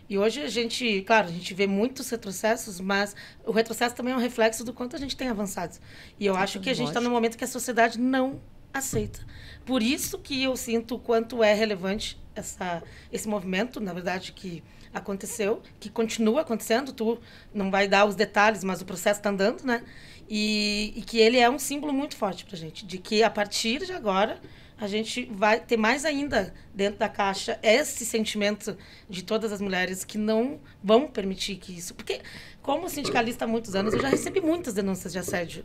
[0.09, 4.17] E hoje a gente, claro, a gente vê muitos retrocessos, mas o retrocesso também é
[4.17, 5.77] um reflexo do quanto a gente tem avançado.
[6.19, 8.41] E eu acho que a gente está no momento que a sociedade não
[8.73, 9.21] aceita.
[9.67, 14.63] Por isso que eu sinto o quanto é relevante essa, esse movimento, na verdade, que
[14.95, 16.93] aconteceu, que continua acontecendo.
[16.93, 17.19] Tu
[17.53, 19.83] não vai dar os detalhes, mas o processo está andando, né?
[20.29, 23.31] E, e, que ele é um símbolo muito forte para a gente, de que a
[23.31, 24.41] partir de agora
[24.79, 28.77] a gente vai ter mais ainda dentro da caixa esse sentimento
[29.09, 31.95] de todas as mulheres que não vão permitir que isso.
[31.95, 32.21] Porque,
[32.63, 35.65] como sindicalista há muitos anos, eu já recebi muitas denúncias de assédio.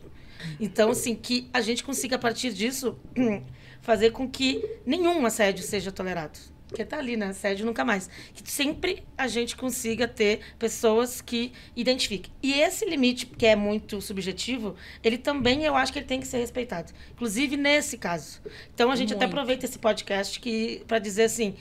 [0.58, 2.98] Então, assim, que a gente consiga, a partir disso,
[3.80, 6.38] fazer com que nenhum assédio seja tolerado.
[6.74, 7.26] Porque tá ali, né?
[7.26, 8.10] Assédio nunca mais.
[8.34, 12.32] Que sempre a gente consiga ter pessoas que identifiquem.
[12.42, 16.26] E esse limite, que é muito subjetivo, ele também eu acho que ele tem que
[16.26, 16.92] ser respeitado.
[17.12, 18.42] Inclusive nesse caso.
[18.74, 19.22] Então a gente muito.
[19.22, 21.54] até aproveita esse podcast que para dizer assim,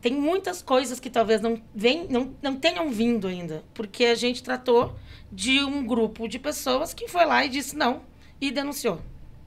[0.00, 3.62] tem muitas coisas que talvez não, vem, não, não tenham vindo ainda.
[3.72, 4.96] Porque a gente tratou
[5.30, 8.02] de um grupo de pessoas que foi lá e disse não
[8.40, 9.00] e denunciou.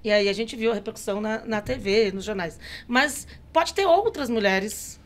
[0.05, 2.57] E aí a gente viu a repercussão na, na TV, nos jornais.
[2.87, 5.00] Mas pode ter outras mulheres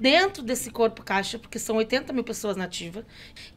[0.00, 3.04] dentro desse corpo caixa, porque são 80 mil pessoas nativas,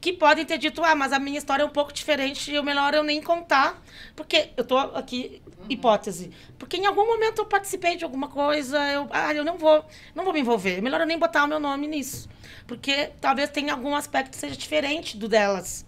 [0.01, 2.63] que podem ter dito, ah, mas a minha história é um pouco diferente e o
[2.63, 3.81] melhor eu nem contar,
[4.13, 9.07] porque eu tô aqui, hipótese, porque em algum momento eu participei de alguma coisa, eu,
[9.11, 11.61] ah, eu não vou, não vou me envolver, é melhor eu nem botar o meu
[11.61, 12.27] nome nisso,
[12.67, 15.85] porque talvez tenha algum aspecto que seja diferente do delas,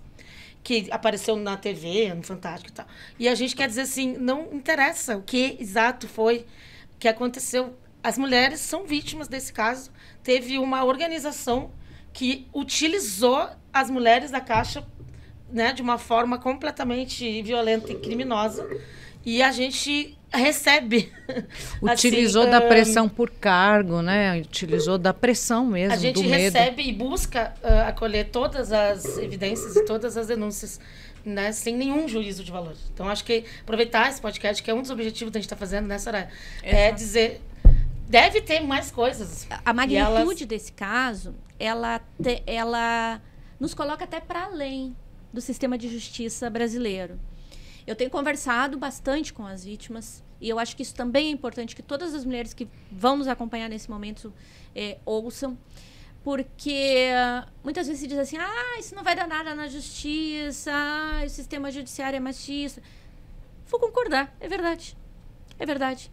[0.63, 2.87] que apareceu na TV, no Fantástico e tal.
[3.19, 6.47] E a gente quer dizer assim, não interessa o que exato foi
[6.97, 7.77] que aconteceu.
[8.01, 9.91] As mulheres são vítimas desse caso
[10.25, 11.69] teve uma organização
[12.11, 14.83] que utilizou as mulheres da Caixa
[15.51, 18.67] né, de uma forma completamente violenta e criminosa.
[19.23, 21.11] E a gente recebe.
[21.81, 24.39] Utilizou assim, da pressão por cargo, né?
[24.39, 25.93] Utilizou da pressão mesmo.
[25.93, 30.79] A gente recebe e busca uh, acolher todas as evidências e todas as denúncias.
[31.23, 32.75] Né, sem nenhum juízo de valor.
[32.93, 35.55] Então, acho que aproveitar esse podcast, que é um dos objetivos que a gente está
[35.55, 36.29] fazendo nessa hora,
[36.61, 37.41] é dizer
[38.07, 39.47] Deve ter mais coisas.
[39.63, 40.45] A magnitude elas...
[40.45, 43.21] desse caso, ela, te, ela
[43.59, 44.95] nos coloca até para além
[45.33, 47.19] do sistema de justiça brasileiro.
[47.85, 51.75] Eu tenho conversado bastante com as vítimas e eu acho que isso também é importante
[51.75, 54.33] que todas as mulheres que vão nos acompanhar nesse momento
[54.75, 55.57] é, ouçam,
[56.23, 57.09] porque
[57.63, 61.29] muitas vezes se diz assim: ah, isso não vai dar nada na justiça, ah, o
[61.29, 62.81] sistema judiciário é machista.
[63.67, 64.97] Vou concordar, é verdade.
[65.57, 66.11] É verdade.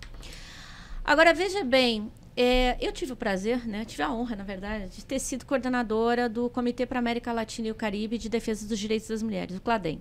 [1.04, 5.04] Agora, veja bem, é, eu tive o prazer, né, tive a honra, na verdade, de
[5.04, 8.78] ter sido coordenadora do Comitê para a América Latina e o Caribe de Defesa dos
[8.78, 10.00] Direitos das Mulheres, o CLADEM.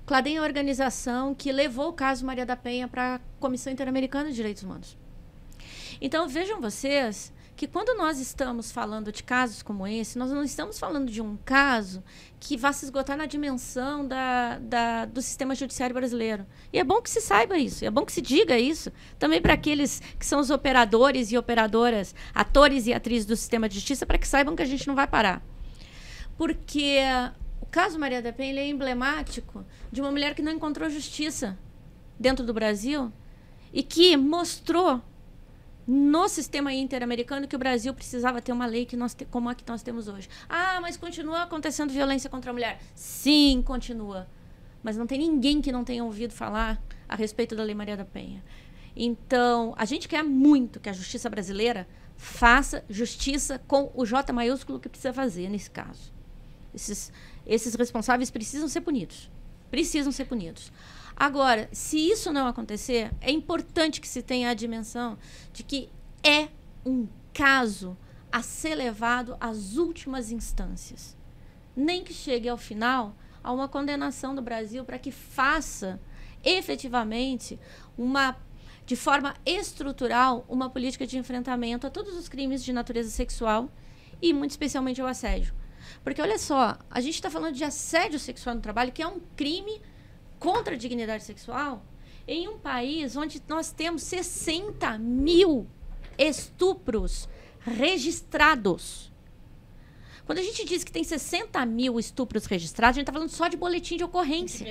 [0.00, 3.72] O CLADEM é a organização que levou o caso Maria da Penha para a Comissão
[3.72, 4.96] Interamericana de Direitos Humanos.
[6.00, 7.32] Então, vejam vocês
[7.62, 11.36] que quando nós estamos falando de casos como esse, nós não estamos falando de um
[11.44, 12.02] caso
[12.40, 16.44] que vá se esgotar na dimensão da, da, do sistema judiciário brasileiro.
[16.72, 19.54] E é bom que se saiba isso, é bom que se diga isso, também para
[19.54, 24.18] aqueles que são os operadores e operadoras, atores e atrizes do sistema de justiça, para
[24.18, 25.40] que saibam que a gente não vai parar.
[26.36, 26.98] Porque
[27.60, 31.56] o caso Maria da Penha é emblemático de uma mulher que não encontrou justiça
[32.18, 33.12] dentro do Brasil
[33.72, 35.00] e que mostrou
[35.86, 39.54] no sistema interamericano que o Brasil precisava ter uma lei que nós te, como a
[39.54, 40.28] que nós temos hoje.
[40.48, 42.80] Ah, mas continua acontecendo violência contra a mulher.
[42.94, 44.28] Sim, continua.
[44.82, 48.04] Mas não tem ninguém que não tenha ouvido falar a respeito da Lei Maria da
[48.04, 48.42] Penha.
[48.94, 54.78] Então, a gente quer muito que a justiça brasileira faça justiça com o J maiúsculo
[54.78, 56.12] que precisa fazer nesse caso.
[56.74, 57.12] Esses,
[57.46, 59.30] esses responsáveis precisam ser punidos.
[59.70, 60.70] Precisam ser punidos.
[61.16, 65.18] Agora, se isso não acontecer, é importante que se tenha a dimensão
[65.52, 65.88] de que
[66.22, 66.48] é
[66.84, 67.96] um caso
[68.30, 71.16] a ser levado às últimas instâncias.
[71.76, 76.00] Nem que chegue ao final a uma condenação do Brasil para que faça
[76.44, 77.58] efetivamente
[77.96, 78.36] uma
[78.84, 83.70] de forma estrutural uma política de enfrentamento a todos os crimes de natureza sexual
[84.20, 85.54] e muito especialmente ao assédio.
[86.02, 89.20] Porque olha só, a gente está falando de assédio sexual no trabalho, que é um
[89.36, 89.80] crime
[90.42, 91.84] contra a dignidade sexual,
[92.26, 95.68] em um país onde nós temos 60 mil
[96.18, 97.28] estupros
[97.60, 99.12] registrados.
[100.26, 103.46] Quando a gente diz que tem 60 mil estupros registrados, a gente está falando só
[103.46, 104.66] de boletim de ocorrência.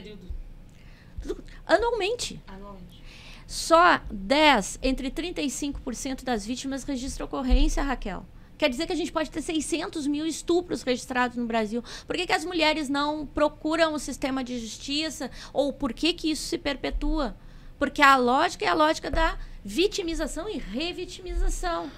[1.65, 2.41] Anualmente.
[2.47, 3.01] Anualmente.
[3.47, 8.25] Só 10, entre 35% das vítimas registram ocorrência, Raquel.
[8.62, 11.84] Quer dizer que a gente pode ter 600 mil estupros registrados no Brasil.
[12.06, 15.32] Por que, que as mulheres não procuram o sistema de justiça?
[15.52, 17.36] Ou por que, que isso se perpetua?
[17.80, 21.89] Porque a lógica é a lógica da vitimização e revitimização.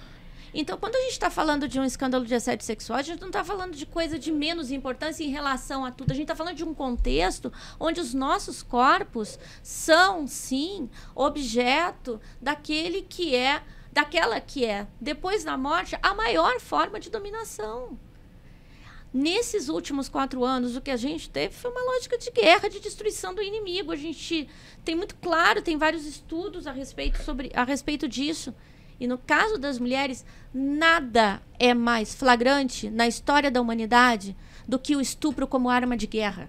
[0.54, 3.28] Então, quando a gente está falando de um escândalo de assédio sexual, a gente não
[3.28, 6.12] está falando de coisa de menos importância em relação a tudo.
[6.12, 13.02] A gente está falando de um contexto onde os nossos corpos são, sim, objeto daquele
[13.02, 13.62] que é
[13.94, 17.96] daquela que é, depois da morte, a maior forma de dominação.
[19.12, 22.80] Nesses últimos quatro anos, o que a gente teve foi uma lógica de guerra, de
[22.80, 23.92] destruição do inimigo.
[23.92, 24.48] A gente
[24.84, 28.52] tem muito claro, tem vários estudos a respeito, sobre, a respeito disso.
[28.98, 34.96] E no caso das mulheres, nada é mais flagrante na história da humanidade do que
[34.96, 36.48] o estupro como arma de guerra.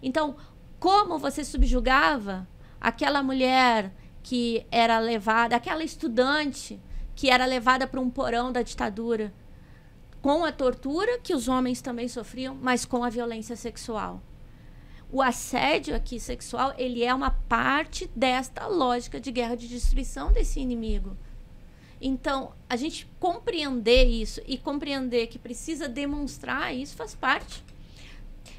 [0.00, 0.36] Então,
[0.78, 2.46] como você subjugava
[2.80, 3.92] aquela mulher
[4.24, 6.80] que era levada, aquela estudante
[7.14, 9.32] que era levada para um porão da ditadura,
[10.22, 14.22] com a tortura que os homens também sofriam, mas com a violência sexual.
[15.12, 20.58] O assédio aqui sexual, ele é uma parte desta lógica de guerra de destruição desse
[20.58, 21.16] inimigo.
[22.00, 27.62] Então, a gente compreender isso e compreender que precisa demonstrar isso faz parte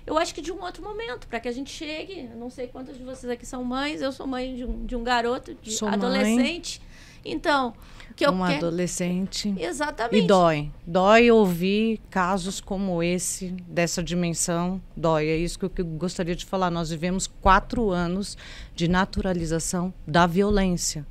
[0.05, 2.29] eu acho que de um outro momento, para que a gente chegue.
[2.35, 5.03] Não sei quantas de vocês aqui são mães, eu sou mãe de um, de um
[5.03, 6.79] garoto, de sou adolescente.
[6.79, 6.95] Mãe.
[7.27, 7.73] Então,
[8.15, 8.67] que eu um quero...
[8.67, 9.53] adolescente.
[9.57, 10.23] Exatamente.
[10.23, 10.71] E dói.
[10.85, 15.27] Dói ouvir casos como esse, dessa dimensão, dói.
[15.27, 16.69] É isso que eu gostaria de falar.
[16.69, 18.37] Nós vivemos quatro anos
[18.75, 21.05] de naturalização da violência.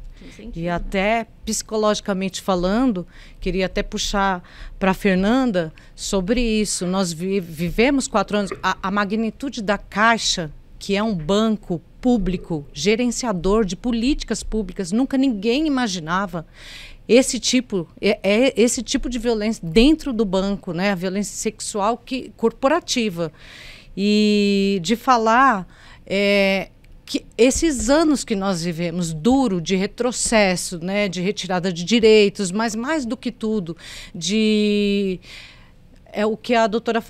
[0.54, 3.06] E até psicologicamente falando,
[3.40, 4.42] queria até puxar
[4.78, 6.87] para a Fernanda sobre isso.
[6.87, 8.50] Nós vi vivemos quatro anos.
[8.62, 15.16] A, a magnitude da Caixa, que é um banco público, gerenciador de políticas públicas, nunca
[15.16, 16.46] ninguém imaginava
[17.08, 20.92] esse tipo é, é, esse tipo de violência dentro do banco, né?
[20.92, 23.32] A violência sexual que corporativa
[23.96, 25.66] e de falar
[26.06, 26.70] é,
[27.04, 32.74] que esses anos que nós vivemos duro de retrocesso, né, de retirada de direitos, mas
[32.74, 33.76] mais do que tudo
[34.14, 35.20] de
[36.12, 37.02] é o que a doutora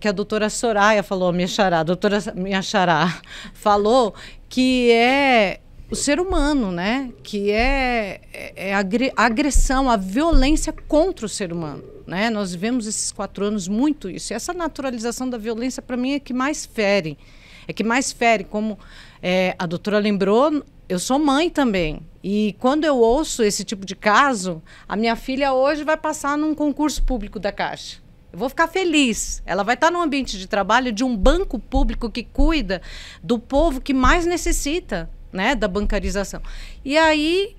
[0.00, 3.20] que a doutora Soraya falou, minha xará, a doutora minha xará
[3.52, 4.14] falou
[4.48, 7.12] que é o ser humano, né?
[7.22, 8.82] Que é, é, é a
[9.16, 12.30] agressão, a violência contra o ser humano, né?
[12.30, 14.32] Nós vivemos esses quatro anos muito isso.
[14.32, 17.18] E essa naturalização da violência para mim é que mais fere,
[17.66, 18.78] é que mais fere como
[19.22, 22.00] é, a doutora lembrou, eu sou mãe também.
[22.22, 26.54] E quando eu ouço esse tipo de caso, a minha filha hoje vai passar num
[26.54, 27.98] concurso público da Caixa.
[28.32, 29.42] Eu vou ficar feliz.
[29.44, 32.80] Ela vai estar no ambiente de trabalho de um banco público que cuida
[33.22, 36.40] do povo que mais necessita, né, da bancarização.
[36.84, 37.56] E aí,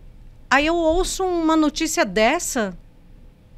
[0.50, 2.78] aí eu ouço uma notícia dessa,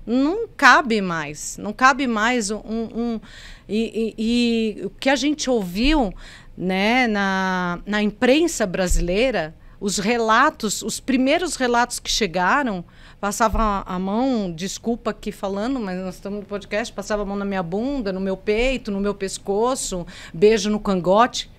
[0.05, 3.21] não cabe mais, não cabe mais um, um
[3.67, 6.13] e, e, e o que a gente ouviu
[6.57, 12.85] né, na, na imprensa brasileira, os relatos, os primeiros relatos que chegaram,
[13.19, 17.45] passava a mão, desculpa aqui falando, mas nós estamos no podcast, passava a mão na
[17.45, 21.49] minha bunda, no meu peito, no meu pescoço, beijo no cangote.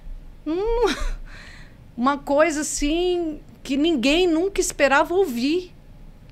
[0.47, 0.95] Hum,
[1.97, 5.73] uma coisa assim que ninguém nunca esperava ouvir,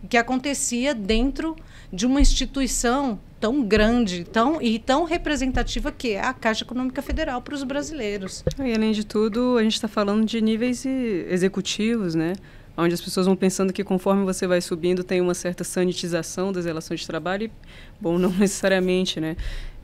[0.09, 1.57] que acontecia dentro
[1.93, 7.43] de uma instituição tão grande tão, e tão representativa que é a Caixa Econômica Federal
[7.43, 8.45] para os brasileiros.
[8.59, 12.35] E, além de tudo, a gente está falando de níveis executivos, né?
[12.77, 16.65] onde as pessoas vão pensando que conforme você vai subindo tem uma certa sanitização das
[16.65, 17.45] relações de trabalho.
[17.45, 17.53] E,
[18.01, 19.37] bom, não necessariamente, né?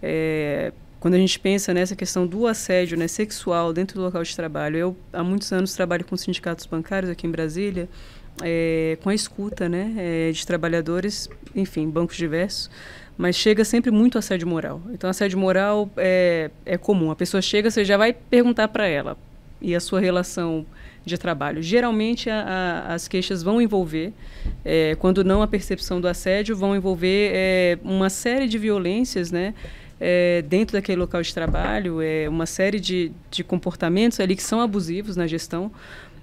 [0.03, 4.35] É, quando a gente pensa nessa questão do assédio né, sexual dentro do local de
[4.35, 7.89] trabalho, eu há muitos anos trabalho com sindicatos bancários aqui em Brasília,
[8.43, 12.71] é, com a escuta né, é, de trabalhadores, enfim, bancos diversos,
[13.17, 14.81] mas chega sempre muito assédio moral.
[14.91, 17.11] Então, assédio moral é, é comum.
[17.11, 19.17] A pessoa chega, você já vai perguntar para ela
[19.61, 20.65] e a sua relação
[21.05, 21.63] de trabalho.
[21.63, 24.13] Geralmente, a, a, as queixas vão envolver,
[24.65, 29.55] é, quando não a percepção do assédio, vão envolver é, uma série de violências, né?
[30.01, 34.61] é, dentro daquele local de trabalho, é, uma série de, de comportamentos ali que são
[34.61, 35.71] abusivos na gestão.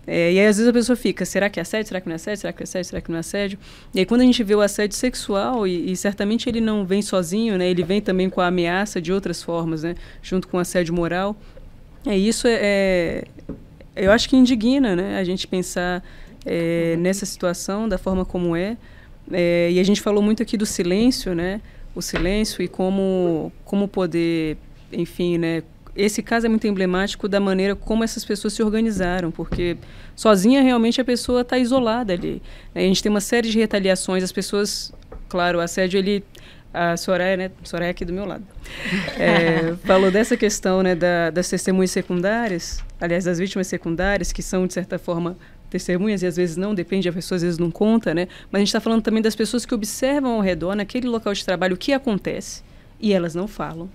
[0.07, 1.87] É, e aí, às vezes, a pessoa fica, será que é assédio?
[1.87, 2.41] Será que não é assédio?
[2.41, 2.89] Será que é assédio?
[2.89, 3.59] Será que não é assédio?
[3.93, 7.01] E aí, quando a gente vê o assédio sexual, e, e, certamente ele não vem
[7.01, 7.69] sozinho, né?
[7.69, 9.95] Ele vem também com a ameaça de outras formas, né?
[10.21, 11.35] Junto com o assédio moral.
[12.05, 13.23] É, isso é, é
[13.95, 15.17] eu acho que indigna, né?
[15.17, 16.03] A gente pensar
[16.45, 18.77] é, nessa situação, da forma como é.
[19.31, 19.71] é.
[19.71, 21.61] E a gente falou muito aqui do silêncio, né?
[21.95, 24.57] o silêncio e como, como poder,
[24.91, 25.63] enfim, né?
[25.95, 29.77] Esse caso é muito emblemático da maneira como essas pessoas se organizaram, porque
[30.15, 32.41] sozinha realmente a pessoa está isolada ali.
[32.73, 32.83] Né?
[32.83, 34.93] A gente tem uma série de retaliações, as pessoas,
[35.29, 36.23] claro, o assédio ele
[36.75, 38.43] a Soraya, né, Soraya aqui do meu lado,
[39.17, 44.67] é, falou dessa questão né, da, das testemunhas secundárias, aliás, das vítimas secundárias, que são,
[44.67, 45.37] de certa forma,
[45.69, 48.27] testemunhas e às vezes não, depende, a pessoa às vezes não conta, né?
[48.51, 51.45] Mas a gente está falando também das pessoas que observam ao redor, naquele local de
[51.45, 52.61] trabalho, o que acontece
[52.99, 53.89] e elas não falam.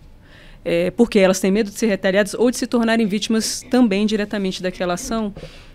[0.65, 4.63] É, porque elas têm medo de ser retaliadas ou de se tornarem vítimas também diretamente
[4.63, 5.35] daquela ação.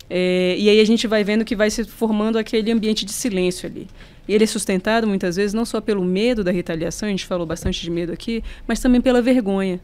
[0.10, 3.68] É, e aí a gente vai vendo que vai se formando aquele ambiente de silêncio
[3.68, 3.88] ali.
[4.28, 7.46] E ele é sustentado muitas vezes não só pelo medo da retaliação, a gente falou
[7.46, 9.80] bastante de medo aqui, mas também pela vergonha.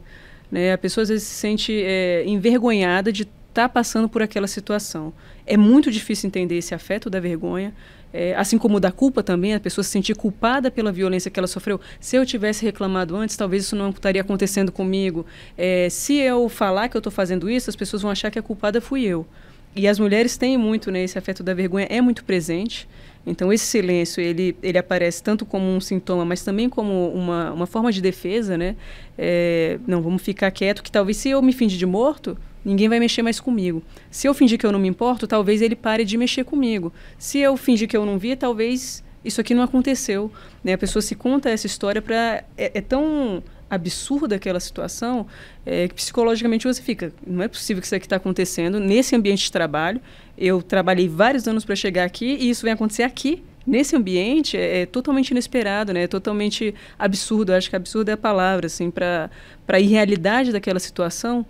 [0.50, 0.72] Né?
[0.72, 5.12] A pessoa às vezes se sente é, envergonhada de estar tá passando por aquela situação.
[5.46, 7.74] É muito difícil entender esse afeto da vergonha,
[8.12, 11.46] é, assim como da culpa também, a pessoa se sentir culpada pela violência que ela
[11.46, 11.80] sofreu.
[11.98, 15.24] Se eu tivesse reclamado antes, talvez isso não estaria acontecendo comigo.
[15.56, 18.42] É, se eu falar que eu estou fazendo isso, as pessoas vão achar que a
[18.42, 19.26] culpada fui eu.
[19.74, 22.86] E as mulheres têm muito, né, esse afeto da vergonha é muito presente.
[23.26, 27.66] Então esse silêncio ele, ele aparece tanto como um sintoma, mas também como uma, uma
[27.66, 28.74] forma de defesa, né?
[29.16, 32.98] É, não vamos ficar quieto que talvez se eu me fingir de morto, ninguém vai
[32.98, 33.82] mexer mais comigo.
[34.10, 36.92] Se eu fingir que eu não me importo, talvez ele pare de mexer comigo.
[37.18, 40.30] Se eu fingir que eu não vi, talvez isso aqui não aconteceu.
[40.62, 40.72] Né?
[40.72, 45.26] A pessoa se conta essa história para é, é, tão absurda aquela situação
[45.64, 49.44] é, que psicologicamente você fica, não é possível que isso aqui está acontecendo nesse ambiente
[49.44, 50.00] de trabalho.
[50.36, 54.82] Eu trabalhei vários anos para chegar aqui e isso vai acontecer aqui nesse ambiente é,
[54.82, 56.02] é, totalmente inesperado, né?
[56.02, 57.52] É totalmente absurdo.
[57.52, 59.30] Eu acho que absurdo é a palavra, assim, para
[59.68, 61.46] a irrealidade daquela situação.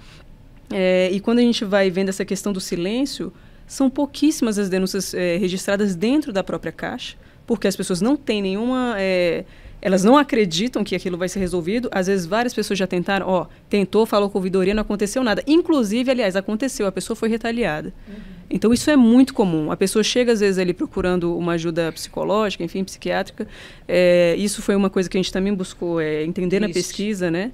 [0.75, 3.33] É, e quando a gente vai vendo essa questão do silêncio,
[3.67, 8.43] são pouquíssimas as denúncias é, registradas dentro da própria Caixa, porque as pessoas não têm
[8.43, 8.95] nenhuma.
[8.99, 9.45] É,
[9.81, 11.89] elas não acreditam que aquilo vai ser resolvido.
[11.91, 15.43] Às vezes, várias pessoas já tentaram, ó, tentou, falou com a ouvidoria, não aconteceu nada.
[15.45, 17.93] Inclusive, aliás, aconteceu, a pessoa foi retaliada.
[18.07, 18.15] Uhum.
[18.49, 19.73] Então, isso é muito comum.
[19.73, 23.49] A pessoa chega, às vezes, ali procurando uma ajuda psicológica, enfim, psiquiátrica.
[23.89, 26.69] É, isso foi uma coisa que a gente também buscou é, entender isso.
[26.69, 27.51] na pesquisa, né?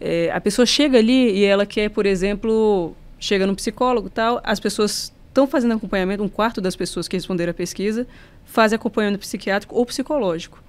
[0.00, 4.58] É, a pessoa chega ali e ela quer, por exemplo, chega no psicólogo tal, as
[4.58, 8.06] pessoas estão fazendo acompanhamento, um quarto das pessoas que responderam a pesquisa
[8.44, 10.62] fazem acompanhamento psiquiátrico ou psicológico.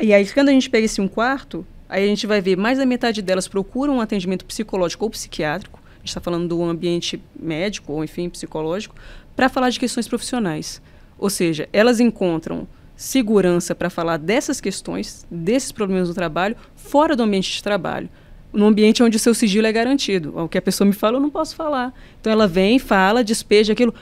[0.00, 2.78] E aí, quando a gente pega esse um quarto, aí a gente vai ver mais
[2.78, 7.22] da metade delas procuram um atendimento psicológico ou psiquiátrico, a gente está falando do ambiente
[7.38, 8.96] médico ou, enfim, psicológico,
[9.36, 10.82] para falar de questões profissionais.
[11.16, 12.66] Ou seja, elas encontram
[12.96, 18.08] segurança para falar dessas questões, desses problemas do trabalho, fora do ambiente de trabalho
[18.52, 20.32] num ambiente onde o seu sigilo é garantido.
[20.36, 21.92] O que a pessoa me fala, eu não posso falar.
[22.20, 23.94] Então ela vem, fala, despeja aquilo.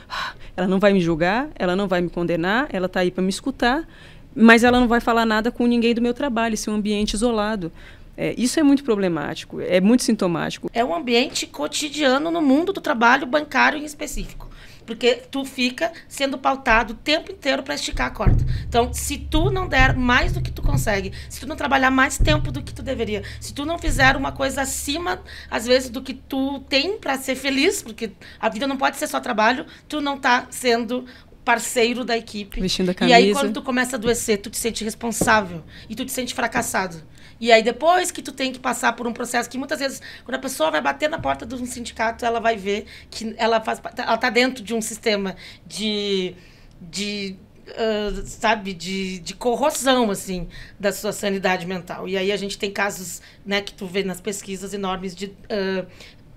[0.55, 3.29] Ela não vai me julgar, ela não vai me condenar, ela está aí para me
[3.29, 3.87] escutar,
[4.35, 7.13] mas ela não vai falar nada com ninguém do meu trabalho, esse é um ambiente
[7.13, 7.71] isolado.
[8.17, 10.69] É, isso é muito problemático, é muito sintomático.
[10.73, 14.50] É um ambiente cotidiano no mundo do trabalho bancário em específico.
[14.85, 18.45] Porque tu fica sendo pautado o tempo inteiro para esticar a corda.
[18.67, 22.17] Então, se tu não der mais do que tu consegue, se tu não trabalhar mais
[22.17, 26.01] tempo do que tu deveria, se tu não fizer uma coisa acima, às vezes, do
[26.01, 30.01] que tu tem para ser feliz, porque a vida não pode ser só trabalho, tu
[30.01, 31.05] não tá sendo
[31.43, 32.61] parceiro da equipe.
[32.61, 33.17] Vestindo a camisa.
[33.17, 36.33] E aí, quando tu começa a adoecer, tu te sente responsável e tu te sente
[36.33, 37.01] fracassado.
[37.41, 40.35] E aí, depois que tu tem que passar por um processo que muitas vezes, quando
[40.35, 43.81] a pessoa vai bater na porta de um sindicato, ela vai ver que ela faz
[43.97, 45.35] ela tá dentro de um sistema
[45.65, 46.35] de.
[46.79, 47.35] de
[47.71, 52.09] Uh, sabe, de, de corrosão, assim, da sua sanidade mental.
[52.09, 55.87] E aí a gente tem casos, né, que tu vê nas pesquisas enormes de uh,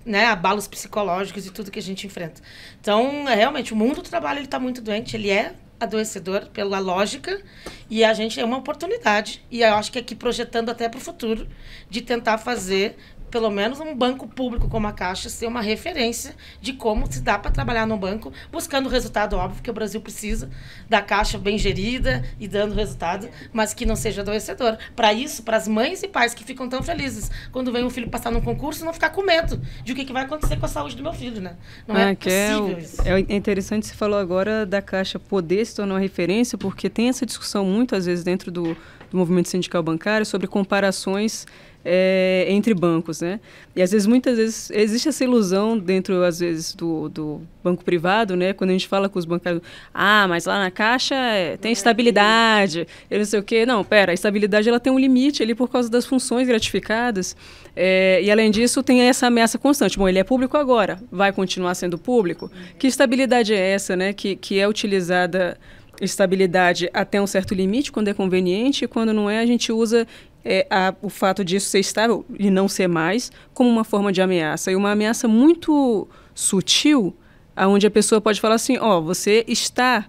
[0.05, 2.41] né, abalos psicológicos e tudo que a gente enfrenta.
[2.79, 6.79] Então, é, realmente, o mundo do trabalho ele está muito doente, ele é adoecedor pela
[6.79, 7.41] lógica
[7.89, 11.01] e a gente é uma oportunidade e eu acho que aqui projetando até para o
[11.01, 11.47] futuro
[11.89, 12.97] de tentar fazer
[13.35, 17.37] pelo menos um banco público como a Caixa ser uma referência de como se dá
[17.37, 20.49] para trabalhar no banco, buscando resultado óbvio que o Brasil precisa
[20.87, 24.77] da Caixa bem gerida e dando resultado, mas que não seja adoecedor.
[24.95, 28.09] Para isso, para as mães e pais que ficam tão felizes quando vem um filho
[28.09, 30.69] passar num concurso, não ficar com medo de o que, que vai acontecer com a
[30.69, 31.57] saúde do meu filho, né?
[31.85, 33.01] Não é, é possível é o, isso.
[33.01, 37.25] É interessante você falou agora da Caixa poder se tornar uma referência, porque tem essa
[37.25, 38.77] discussão muitas vezes dentro do,
[39.11, 41.45] do movimento sindical bancário sobre comparações
[41.85, 43.39] é, entre bancos, né?
[43.75, 48.35] E às vezes, muitas vezes, existe essa ilusão dentro, às vezes, do, do banco privado,
[48.35, 48.53] né?
[48.53, 49.61] Quando a gente fala com os bancários,
[49.93, 53.65] ah, mas lá na Caixa é, tem estabilidade, eu não sei o quê.
[53.67, 57.35] Não, pera, a estabilidade ela tem um limite ali por causa das funções gratificadas.
[57.75, 59.97] É, e, além disso, tem essa ameaça constante.
[59.99, 62.51] Bom, ele é público agora, vai continuar sendo público?
[62.79, 64.11] Que estabilidade é essa, né?
[64.11, 65.55] Que, que é utilizada
[66.01, 70.07] estabilidade até um certo limite, quando é conveniente, e quando não é, a gente usa
[70.45, 74.21] é, a, o fato disso ser estável e não ser mais como uma forma de
[74.21, 74.71] ameaça.
[74.71, 77.15] E uma ameaça muito sutil,
[77.57, 80.05] onde a pessoa pode falar assim: ó, oh, você está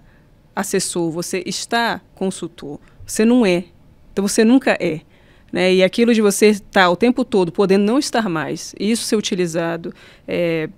[0.55, 3.65] assessor, você está consultor, você não é.
[4.13, 5.01] Então você nunca é.
[5.51, 5.73] Né?
[5.75, 9.15] E aquilo de você estar o tempo todo podendo não estar mais, e isso ser
[9.15, 9.93] utilizado.
[10.27, 10.69] É,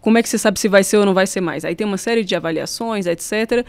[0.00, 1.64] como é que você sabe se vai ser ou não vai ser mais?
[1.64, 3.64] Aí tem uma série de avaliações, etc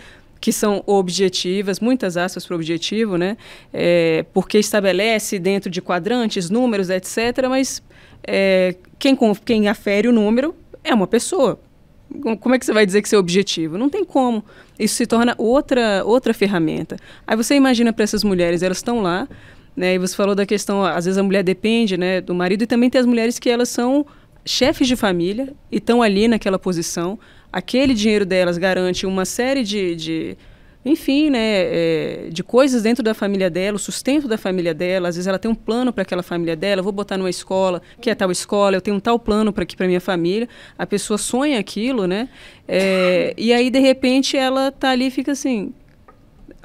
[0.46, 3.36] que são objetivas, muitas aspas para objetivo, né?
[3.74, 7.48] É, porque estabelece dentro de quadrantes, números, etc.
[7.50, 7.82] Mas
[8.24, 11.60] é, quem, quem afere o número é uma pessoa.
[12.40, 13.76] Como é que você vai dizer que seu objetivo?
[13.76, 14.46] Não tem como.
[14.78, 16.96] Isso se torna outra, outra ferramenta.
[17.26, 19.28] Aí você imagina para essas mulheres, elas estão lá,
[19.76, 19.96] né?
[19.96, 22.88] E você falou da questão, às vezes a mulher depende, né, do marido e também
[22.88, 24.06] tem as mulheres que elas são
[24.46, 27.18] chefes de família e estão ali naquela posição
[27.56, 30.38] aquele dinheiro delas garante uma série de, de
[30.84, 35.08] enfim, né, é, de coisas dentro da família dela, o sustento da família dela.
[35.08, 36.82] Às vezes ela tem um plano para aquela família dela.
[36.82, 38.76] Vou botar numa escola, que é tal escola.
[38.76, 40.50] Eu tenho um tal plano para aqui para minha família.
[40.78, 42.28] A pessoa sonha aquilo, né?
[42.68, 45.74] É, e aí de repente ela tá ali e fica assim.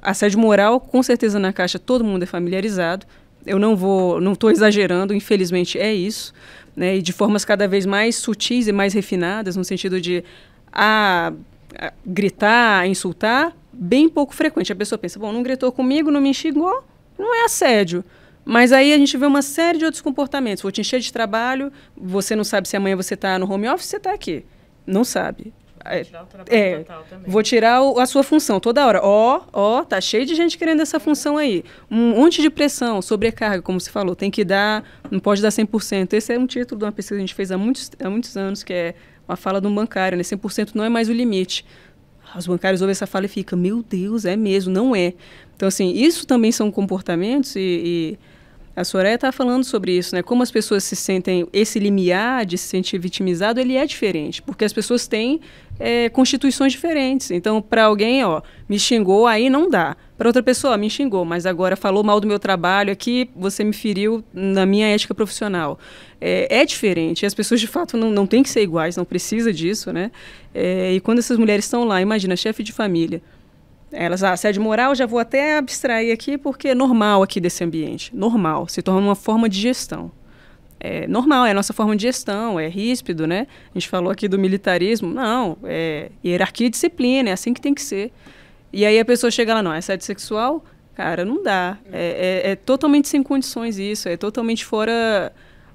[0.03, 3.07] Assédio moral, com certeza na caixa todo mundo é familiarizado.
[3.47, 5.15] Eu não vou, não estou exagerando.
[5.15, 6.35] Infelizmente é isso,
[6.75, 6.97] né?
[6.97, 10.25] E de formas cada vez mais sutis e mais refinadas, no sentido de
[10.73, 11.33] a,
[11.79, 14.73] a gritar, a insultar, bem pouco frequente.
[14.73, 16.85] A pessoa pensa, bom, não gritou comigo, não me xingou,
[17.19, 18.05] não é assédio.
[18.45, 20.63] Mas aí a gente vê uma série de outros comportamentos.
[20.63, 23.87] Vou te encher de trabalho, você não sabe se amanhã você está no home office,
[23.87, 24.45] você está aqui.
[24.87, 25.53] Não sabe.
[25.85, 26.03] É,
[26.49, 26.85] é
[27.27, 29.01] vou tirar o, a sua função toda hora.
[29.03, 31.65] Ó, ó, tá cheio de gente querendo essa função aí.
[31.91, 34.15] Um monte de pressão, sobrecarga, como você falou.
[34.15, 36.13] Tem que dar, não pode dar 100%.
[36.13, 38.37] Esse é um título de uma pesquisa que a gente fez há muitos, há muitos
[38.37, 38.95] anos, que é
[39.31, 40.23] uma fala de um bancário, né?
[40.23, 41.65] 100% não é mais o limite.
[42.37, 45.15] Os bancários ouvem essa fala e ficam, meu Deus, é mesmo, não é.
[45.57, 48.19] Então, assim, isso também são comportamentos e, e
[48.75, 50.23] a Soraya está falando sobre isso, né?
[50.23, 54.65] Como as pessoas se sentem, esse limiar de se sentir vitimizado, ele é diferente, porque
[54.65, 55.41] as pessoas têm
[55.79, 57.31] é, constituições diferentes.
[57.31, 59.97] Então, para alguém, ó, me xingou, aí não dá.
[60.17, 63.73] Para outra pessoa, me xingou, mas agora falou mal do meu trabalho aqui, você me
[63.73, 65.79] feriu na minha ética profissional.
[66.21, 67.25] É, é diferente.
[67.25, 70.11] As pessoas, de fato, não, não têm que ser iguais, não precisa disso, né?
[70.55, 73.23] É, e quando essas mulheres estão lá, imagina, chefe de família,
[73.93, 78.15] elas, ah, assédio moral, já vou até abstrair aqui, porque é normal aqui desse ambiente.
[78.15, 80.11] Normal, se torna uma forma de gestão.
[80.79, 83.47] É normal, é a nossa forma de gestão, é ríspido, né?
[83.75, 85.13] A gente falou aqui do militarismo.
[85.13, 88.13] Não, é hierarquia e disciplina, é assim que tem que ser.
[88.73, 90.65] E aí a pessoa chega lá, não, é assédio sexual?
[90.95, 91.77] Cara, não dá.
[91.93, 95.33] É, é, é totalmente sem condições isso, é totalmente fora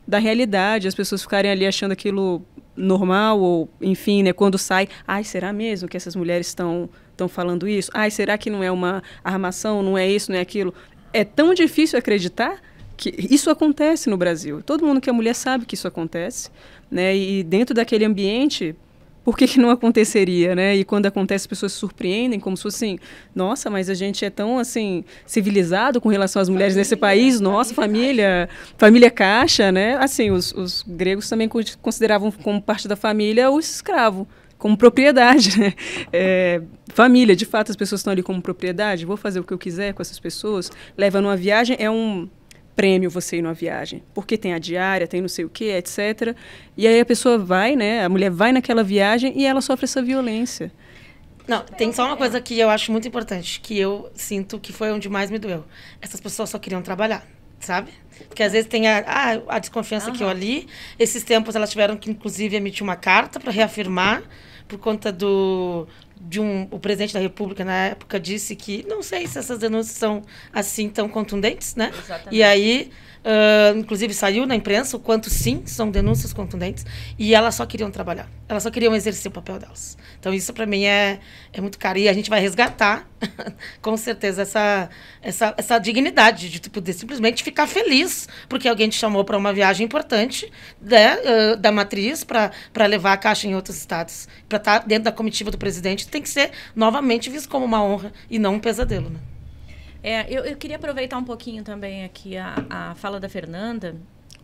[0.08, 2.42] da realidade, as pessoas ficarem ali achando aquilo
[2.76, 7.68] normal ou, enfim, né, quando sai, ai, será mesmo que essas mulheres estão estão falando
[7.68, 7.90] isso?
[7.94, 10.74] Ai, será que não é uma armação, não é isso, não é aquilo?
[11.12, 12.62] É tão difícil acreditar
[12.96, 14.62] que isso acontece no Brasil.
[14.62, 16.50] Todo mundo que é mulher sabe que isso acontece,
[16.90, 17.16] né?
[17.16, 18.76] E dentro daquele ambiente,
[19.26, 20.76] por que, que não aconteceria, né?
[20.76, 23.00] E quando acontece, as pessoas se surpreendem, como se fosse assim,
[23.34, 27.74] nossa, mas a gente é tão, assim, civilizado com relação às mulheres nesse país, nossa,
[27.74, 28.48] família,
[28.78, 29.98] família caixa, né?
[29.98, 31.50] Assim, os, os gregos também
[31.82, 34.28] consideravam como parte da família o escravo,
[34.58, 35.74] como propriedade, né?
[36.12, 36.62] É,
[36.94, 39.94] família, de fato, as pessoas estão ali como propriedade, vou fazer o que eu quiser
[39.94, 42.30] com essas pessoas, leva numa viagem, é um
[42.76, 46.36] prêmio você ir numa viagem, porque tem a diária, tem não sei o que, etc.
[46.76, 48.04] E aí a pessoa vai, né?
[48.04, 50.72] A mulher vai naquela viagem e ela sofre essa violência.
[51.48, 54.92] Não, tem só uma coisa que eu acho muito importante, que eu sinto que foi
[54.92, 55.64] onde mais me doeu.
[56.02, 57.26] Essas pessoas só queriam trabalhar.
[57.60, 57.92] sabe?
[58.28, 60.16] Porque às vezes tem a, a, a desconfiança uhum.
[60.16, 60.68] que eu ali.
[60.98, 64.24] Esses tempos elas tiveram que, inclusive, emitir uma carta para reafirmar,
[64.68, 65.88] por conta do.
[66.20, 69.98] De um, o presidente da República, na época, disse que não sei se essas denúncias
[69.98, 71.92] são assim tão contundentes, né?
[71.94, 72.36] Exatamente.
[72.36, 72.92] E aí
[73.26, 76.86] Uh, inclusive saiu na imprensa o quanto sim são denúncias contundentes
[77.18, 79.98] e elas só queriam trabalhar, elas só queriam exercer o papel delas.
[80.20, 81.20] Então isso para mim é,
[81.52, 83.10] é muito caro e a gente vai resgatar
[83.82, 84.90] com certeza essa,
[85.24, 89.86] essa, essa dignidade de poder simplesmente ficar feliz porque alguém te chamou para uma viagem
[89.88, 92.52] importante né, uh, da matriz para
[92.88, 96.22] levar a caixa em outros estados, para estar tá dentro da comitiva do presidente tem
[96.22, 99.10] que ser novamente visto como uma honra e não um pesadelo.
[99.10, 99.20] Né?
[100.08, 103.96] É, eu, eu queria aproveitar um pouquinho também aqui a, a fala da Fernanda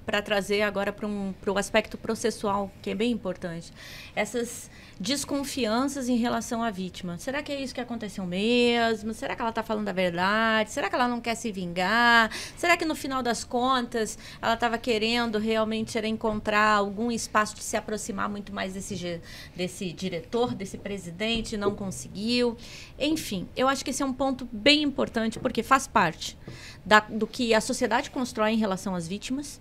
[0.03, 3.71] para trazer agora para um, o aspecto processual, que é bem importante.
[4.15, 4.71] Essas
[5.01, 7.17] desconfianças em relação à vítima.
[7.17, 9.15] Será que é isso que aconteceu mesmo?
[9.15, 10.69] Será que ela está falando a verdade?
[10.69, 12.29] Será que ela não quer se vingar?
[12.55, 17.75] Será que no final das contas ela estava querendo realmente encontrar algum espaço de se
[17.75, 19.19] aproximar muito mais desse,
[19.55, 22.55] desse diretor, desse presidente e não conseguiu?
[22.99, 26.37] Enfim, eu acho que esse é um ponto bem importante porque faz parte
[26.85, 29.59] da, do que a sociedade constrói em relação às vítimas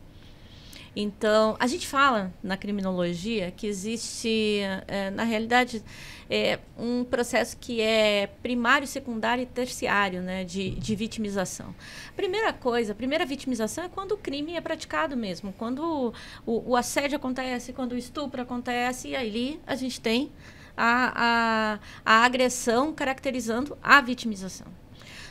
[0.94, 5.84] então, a gente fala na criminologia que existe, é, na realidade,
[6.28, 11.74] é, um processo que é primário, secundário e terciário né, de, de vitimização.
[12.16, 16.12] Primeira coisa, a primeira vitimização é quando o crime é praticado mesmo, quando
[16.44, 20.32] o, o assédio acontece, quando o estupro acontece, e ali a gente tem
[20.76, 24.66] a, a, a agressão caracterizando a vitimização.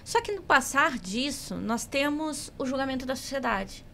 [0.06, 3.89] Só que no passar disso, nós temos o julgamento da sociedade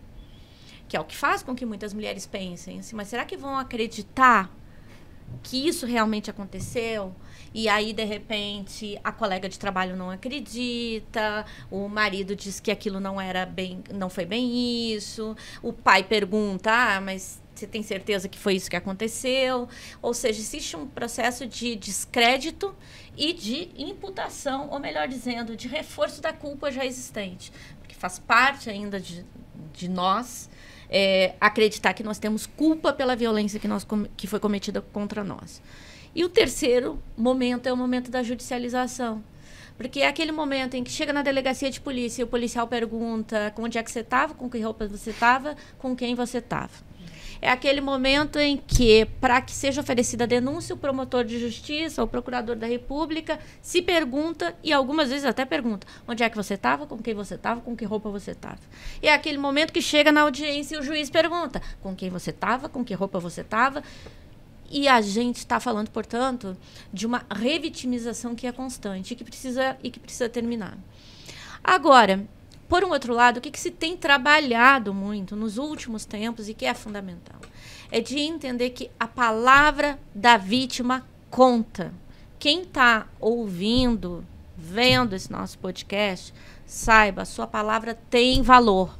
[0.87, 3.57] que é o que faz com que muitas mulheres pensem assim, mas será que vão
[3.57, 4.51] acreditar
[5.41, 7.13] que isso realmente aconteceu?
[7.53, 12.99] E aí, de repente, a colega de trabalho não acredita, o marido diz que aquilo
[12.99, 18.27] não era bem, não foi bem isso, o pai pergunta, ah, mas você tem certeza
[18.27, 19.69] que foi isso que aconteceu?
[20.01, 22.75] Ou seja, existe um processo de descrédito
[23.15, 28.69] e de imputação, ou melhor dizendo, de reforço da culpa já existente, porque faz parte
[28.69, 29.25] ainda de,
[29.73, 30.49] de nós
[30.89, 35.61] é, acreditar que nós temos culpa pela violência que, nós, que foi cometida contra nós.
[36.13, 39.23] E o terceiro momento é o momento da judicialização.
[39.77, 43.53] Porque é aquele momento em que chega na delegacia de polícia e o policial pergunta
[43.57, 46.71] onde é que você estava, com que roupa você estava, com quem você estava
[47.41, 52.01] é aquele momento em que, para que seja oferecida a denúncia, o promotor de justiça
[52.01, 56.35] ou o procurador da República se pergunta, e algumas vezes até pergunta, onde é que
[56.35, 58.59] você estava, com quem você estava, com que roupa você estava.
[59.01, 62.69] É aquele momento que chega na audiência e o juiz pergunta, com quem você estava,
[62.69, 63.83] com que roupa você estava.
[64.69, 66.57] E a gente está falando, portanto,
[66.91, 70.77] de uma revitimização que é constante e que precisa, e que precisa terminar.
[71.63, 72.27] Agora,
[72.67, 76.53] por um outro lado, o que, que se tem trabalhado muito nos últimos tempos e
[76.53, 77.39] que é fundamental
[77.91, 81.93] é de entender que a palavra da vítima conta.
[82.39, 84.25] Quem está ouvindo,
[84.57, 86.33] vendo esse nosso podcast,
[86.65, 88.97] saiba, a sua palavra tem valor.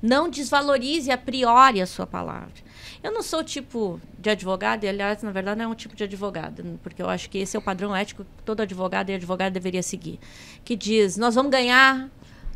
[0.00, 2.68] Não desvalorize a priori a sua palavra.
[3.02, 6.04] Eu não sou tipo de advogado, e aliás, na verdade, não é um tipo de
[6.04, 9.50] advogado, porque eu acho que esse é o padrão ético que todo advogado e advogada
[9.50, 10.18] deveria seguir.
[10.64, 12.08] Que diz: nós vamos ganhar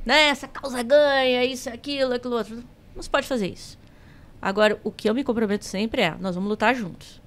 [0.04, 0.28] né?
[0.28, 2.62] Essa causa ganha, isso, aquilo, aquilo outro.
[2.94, 3.78] Não se pode fazer isso.
[4.40, 7.20] Agora, o que eu me comprometo sempre é: nós vamos lutar juntos.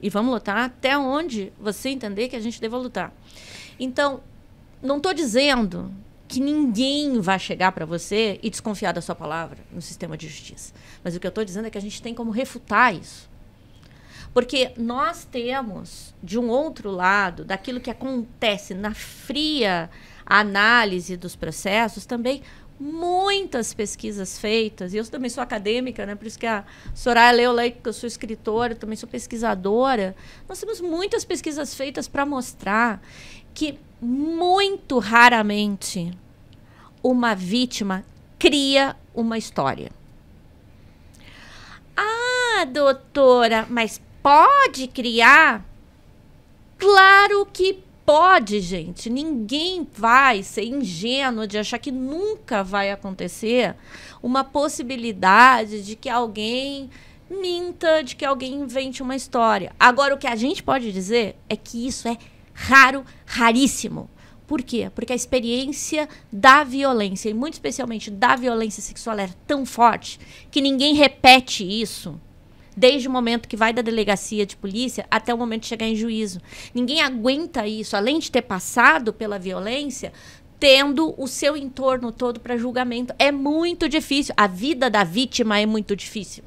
[0.00, 3.12] E vamos lutar até onde você entender que a gente deva lutar.
[3.80, 4.20] Então,
[4.80, 5.92] não estou dizendo
[6.28, 10.74] que ninguém vai chegar para você e desconfiar da sua palavra no sistema de justiça.
[11.02, 13.28] Mas o que eu estou dizendo é que a gente tem como refutar isso.
[14.32, 19.90] Porque nós temos, de um outro lado, daquilo que acontece na fria
[20.28, 22.42] análise dos processos, também
[22.78, 26.14] muitas pesquisas feitas, e eu também sou acadêmica, né?
[26.14, 26.64] por isso que a
[26.94, 30.14] Soraya leu lá que eu sou escritora, também sou pesquisadora.
[30.48, 33.02] Nós temos muitas pesquisas feitas para mostrar
[33.52, 36.12] que muito raramente
[37.02, 38.04] uma vítima
[38.38, 39.90] cria uma história.
[41.96, 45.64] Ah, doutora, mas pode criar?
[46.78, 49.10] Claro que pode, gente.
[49.10, 53.76] Ninguém vai ser ingênuo de achar que nunca vai acontecer
[54.22, 56.88] uma possibilidade de que alguém
[57.28, 59.74] minta, de que alguém invente uma história.
[59.78, 62.16] Agora, o que a gente pode dizer é que isso é
[62.54, 64.08] raro, raríssimo.
[64.46, 64.90] Por quê?
[64.94, 70.18] Porque a experiência da violência, e muito especialmente da violência sexual, é tão forte
[70.50, 72.18] que ninguém repete isso
[72.78, 75.96] desde o momento que vai da delegacia de polícia até o momento de chegar em
[75.96, 76.40] juízo.
[76.72, 80.12] Ninguém aguenta isso, além de ter passado pela violência,
[80.60, 83.14] tendo o seu entorno todo para julgamento.
[83.18, 84.34] É muito difícil.
[84.36, 86.44] A vida da vítima é muito difícil.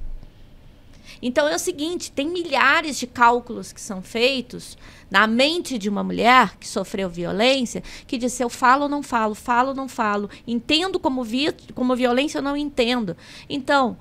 [1.22, 4.78] Então é o seguinte: tem milhares de cálculos que são feitos
[5.10, 9.36] na mente de uma mulher que sofreu violência, que diz: eu falo ou não falo,
[9.36, 13.16] falo ou não falo, entendo como, vi como violência ou não entendo.
[13.48, 13.98] Então,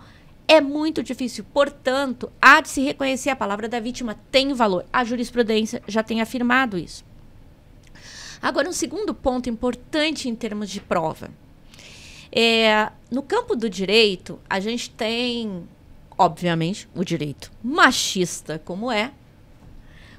[0.51, 1.47] é muito difícil.
[1.55, 4.85] Portanto, há de se reconhecer a palavra da vítima tem valor.
[4.93, 7.05] A jurisprudência já tem afirmado isso.
[8.43, 11.31] Agora, um segundo ponto importante em termos de prova.
[12.33, 15.69] É, no campo do direito, a gente tem,
[16.19, 19.13] obviamente, o direito machista, como é,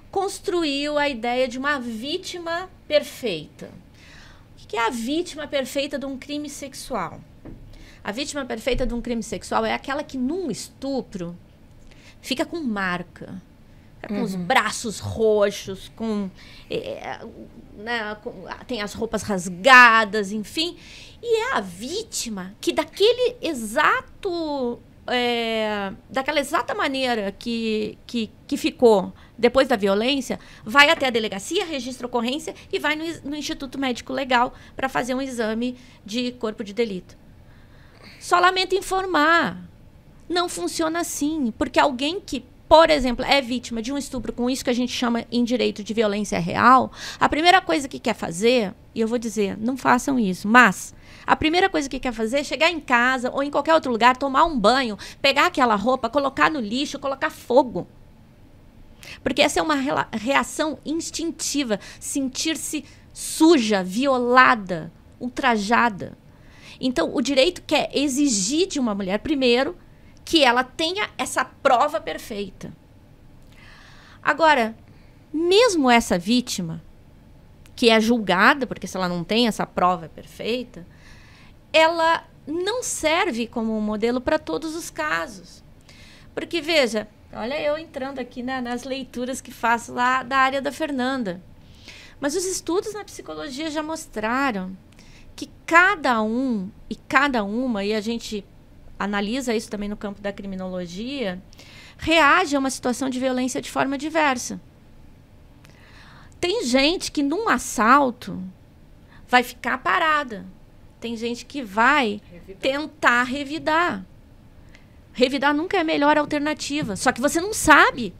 [0.09, 3.69] construiu a ideia de uma vítima perfeita.
[4.63, 7.19] O que é a vítima perfeita de um crime sexual?
[8.03, 11.37] A vítima perfeita de um crime sexual é aquela que, num estupro,
[12.21, 13.41] fica com marca
[14.07, 14.23] com uhum.
[14.23, 16.29] os braços roxos, com,
[16.69, 17.19] é,
[17.77, 20.75] né, com, tem as roupas rasgadas, enfim.
[21.21, 29.13] E é a vítima que daquele exato é, daquela exata maneira que, que, que ficou
[29.37, 33.79] depois da violência, vai até a delegacia, registra a ocorrência e vai no, no Instituto
[33.79, 35.75] Médico Legal para fazer um exame
[36.05, 37.20] de corpo de delito.
[38.19, 39.57] Só lamento informar.
[40.29, 44.63] Não funciona assim, porque alguém que por exemplo, é vítima de um estupro com isso
[44.63, 46.89] que a gente chama em direito de violência real,
[47.19, 50.95] a primeira coisa que quer fazer, e eu vou dizer, não façam isso, mas
[51.27, 54.15] a primeira coisa que quer fazer é chegar em casa ou em qualquer outro lugar,
[54.15, 57.89] tomar um banho, pegar aquela roupa, colocar no lixo, colocar fogo.
[59.21, 59.75] Porque essa é uma
[60.11, 64.89] reação instintiva, sentir-se suja, violada,
[65.19, 66.17] ultrajada.
[66.83, 69.77] Então, o direito quer exigir de uma mulher, primeiro,
[70.25, 72.73] que ela tenha essa prova perfeita.
[74.21, 74.75] Agora,
[75.31, 76.81] mesmo essa vítima,
[77.75, 80.85] que é julgada, porque se ela não tem essa prova perfeita,
[81.71, 85.63] ela não serve como um modelo para todos os casos.
[86.33, 90.71] Porque, veja, olha eu entrando aqui na, nas leituras que faço lá da área da
[90.71, 91.41] Fernanda.
[92.19, 94.75] Mas os estudos na psicologia já mostraram
[95.41, 98.45] que cada um e cada uma, e a gente
[98.99, 101.41] analisa isso também no campo da criminologia,
[101.97, 104.61] reage a uma situação de violência de forma diversa.
[106.39, 108.39] Tem gente que num assalto
[109.27, 110.45] vai ficar parada.
[110.99, 112.61] Tem gente que vai revidar.
[112.61, 114.05] tentar revidar.
[115.11, 116.95] Revidar nunca é a melhor alternativa.
[116.95, 118.13] Só que você não sabe,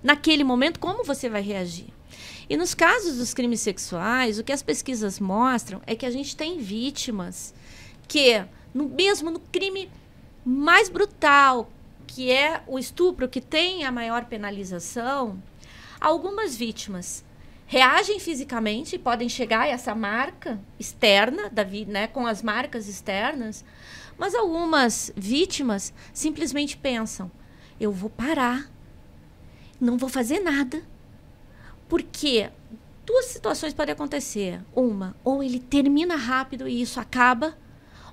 [0.00, 1.88] naquele momento, como você vai reagir.
[2.48, 6.36] E nos casos dos crimes sexuais, o que as pesquisas mostram é que a gente
[6.36, 7.54] tem vítimas
[8.08, 9.90] que, no, mesmo no crime
[10.44, 11.70] mais brutal,
[12.06, 15.42] que é o estupro, que tem a maior penalização,
[16.00, 17.24] algumas vítimas
[17.72, 23.64] reagem fisicamente, podem chegar a essa marca externa, da né, com as marcas externas,
[24.18, 27.30] mas algumas vítimas simplesmente pensam:
[27.80, 28.70] eu vou parar,
[29.80, 30.82] não vou fazer nada.
[31.92, 32.48] Porque
[33.04, 34.62] duas situações podem acontecer.
[34.74, 37.54] Uma, ou ele termina rápido e isso acaba,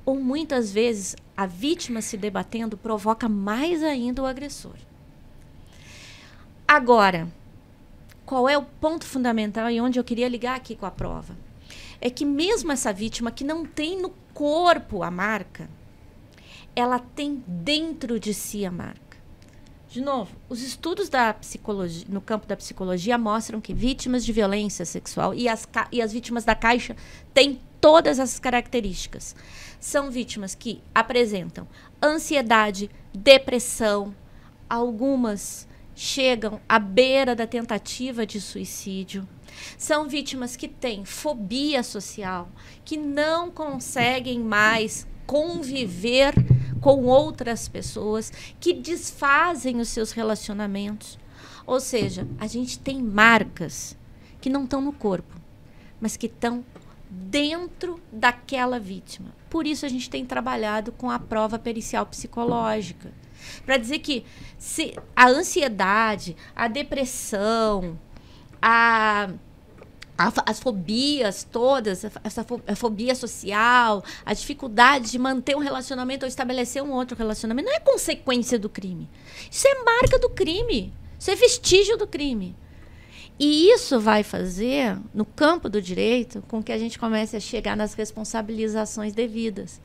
[0.06, 4.76] ou muitas vezes a vítima se debatendo provoca mais ainda o agressor.
[6.68, 7.32] Agora,
[8.26, 11.38] qual é o ponto fundamental e onde eu queria ligar aqui com a prova?
[12.02, 15.70] É que mesmo essa vítima que não tem no corpo a marca,
[16.76, 19.09] ela tem dentro de si a marca.
[19.90, 24.86] De novo, os estudos da psicologia, no campo da psicologia mostram que vítimas de violência
[24.86, 26.96] sexual e as, e as vítimas da caixa
[27.34, 29.36] têm todas essas características
[29.80, 31.68] são vítimas que apresentam
[32.04, 34.14] ansiedade, depressão,
[34.70, 39.28] algumas chegam à beira da tentativa de suicídio.
[39.78, 42.50] São vítimas que têm fobia social,
[42.86, 46.34] que não conseguem mais conviver
[46.82, 51.20] com outras pessoas, que desfazem os seus relacionamentos.
[51.68, 53.96] Ou seja, a gente tem marcas
[54.42, 55.40] que não estão no corpo,
[56.02, 56.66] mas que estão
[57.08, 59.30] dentro daquela vítima.
[59.52, 63.14] Por isso a gente tem trabalhado com a prova pericial psicológica.
[63.64, 64.26] Para dizer que
[64.58, 68.00] se a ansiedade, a depressão,
[68.60, 69.30] a,
[70.46, 72.46] as fobias todas, essa
[72.76, 77.80] fobia social, a dificuldade de manter um relacionamento ou estabelecer um outro relacionamento, não é
[77.80, 79.10] consequência do crime.
[79.50, 80.94] Isso é marca do crime.
[81.18, 82.56] Isso é vestígio do crime.
[83.40, 87.78] E isso vai fazer, no campo do direito, com que a gente comece a chegar
[87.78, 89.82] nas responsabilizações devidas.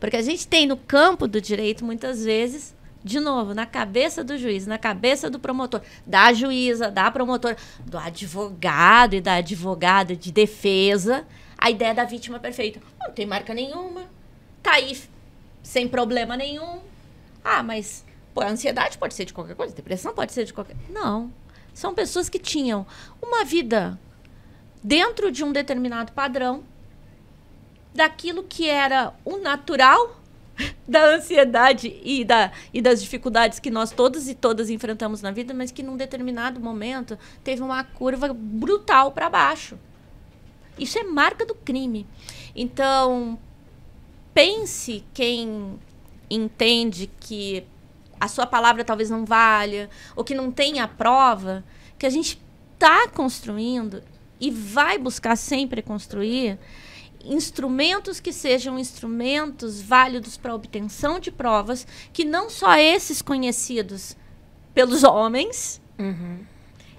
[0.00, 2.73] Porque a gente tem no campo do direito, muitas vezes,
[3.04, 7.98] de novo, na cabeça do juiz, na cabeça do promotor, da juíza, da promotora, do
[7.98, 11.26] advogado e da advogada de defesa,
[11.58, 12.80] a ideia da vítima perfeita.
[12.98, 14.04] Não tem marca nenhuma,
[14.62, 14.98] tá aí
[15.62, 16.80] sem problema nenhum.
[17.44, 20.76] Ah, mas pô, a ansiedade pode ser de qualquer coisa, depressão pode ser de qualquer.
[20.88, 21.30] Não.
[21.74, 22.86] São pessoas que tinham
[23.20, 23.98] uma vida
[24.82, 26.64] dentro de um determinado padrão
[27.94, 30.23] daquilo que era o natural
[30.86, 35.52] da ansiedade e, da, e das dificuldades que nós todos e todas enfrentamos na vida,
[35.54, 39.78] mas que num determinado momento teve uma curva brutal para baixo.
[40.78, 42.06] Isso é marca do crime.
[42.54, 43.38] Então,
[44.32, 45.78] pense quem
[46.28, 47.64] entende que
[48.18, 51.64] a sua palavra talvez não valha, ou que não tenha prova,
[51.98, 52.40] que a gente
[52.72, 54.02] está construindo
[54.40, 56.58] e vai buscar sempre construir
[57.26, 64.16] instrumentos que sejam instrumentos válidos para obtenção de provas, que não só esses conhecidos
[64.74, 66.40] pelos homens, uhum.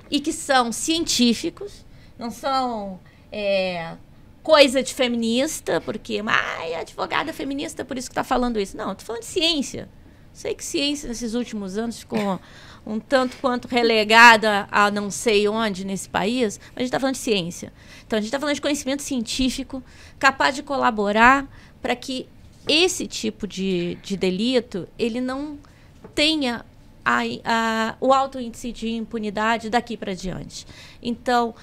[0.09, 1.86] e que são científicos,
[2.17, 2.99] não são
[3.32, 3.95] é,
[4.41, 8.78] coisa de feminista, porque ah, é advogada feminista, por isso que está falando isso.
[8.78, 9.89] Não, estou falando de ciência.
[10.32, 12.39] Sei que ciência nesses últimos anos ficou
[12.86, 17.15] um tanto quanto relegada a não sei onde nesse país, mas a gente está falando
[17.15, 17.73] de ciência.
[18.05, 19.83] Então, a gente está falando de conhecimento científico
[20.19, 21.47] capaz de colaborar
[21.81, 22.27] para que
[22.67, 25.57] esse tipo de, de delito ele não
[26.13, 26.65] tenha
[27.03, 30.65] a, a, o alto índice de impunidade daqui para diante.
[31.01, 31.53] Então,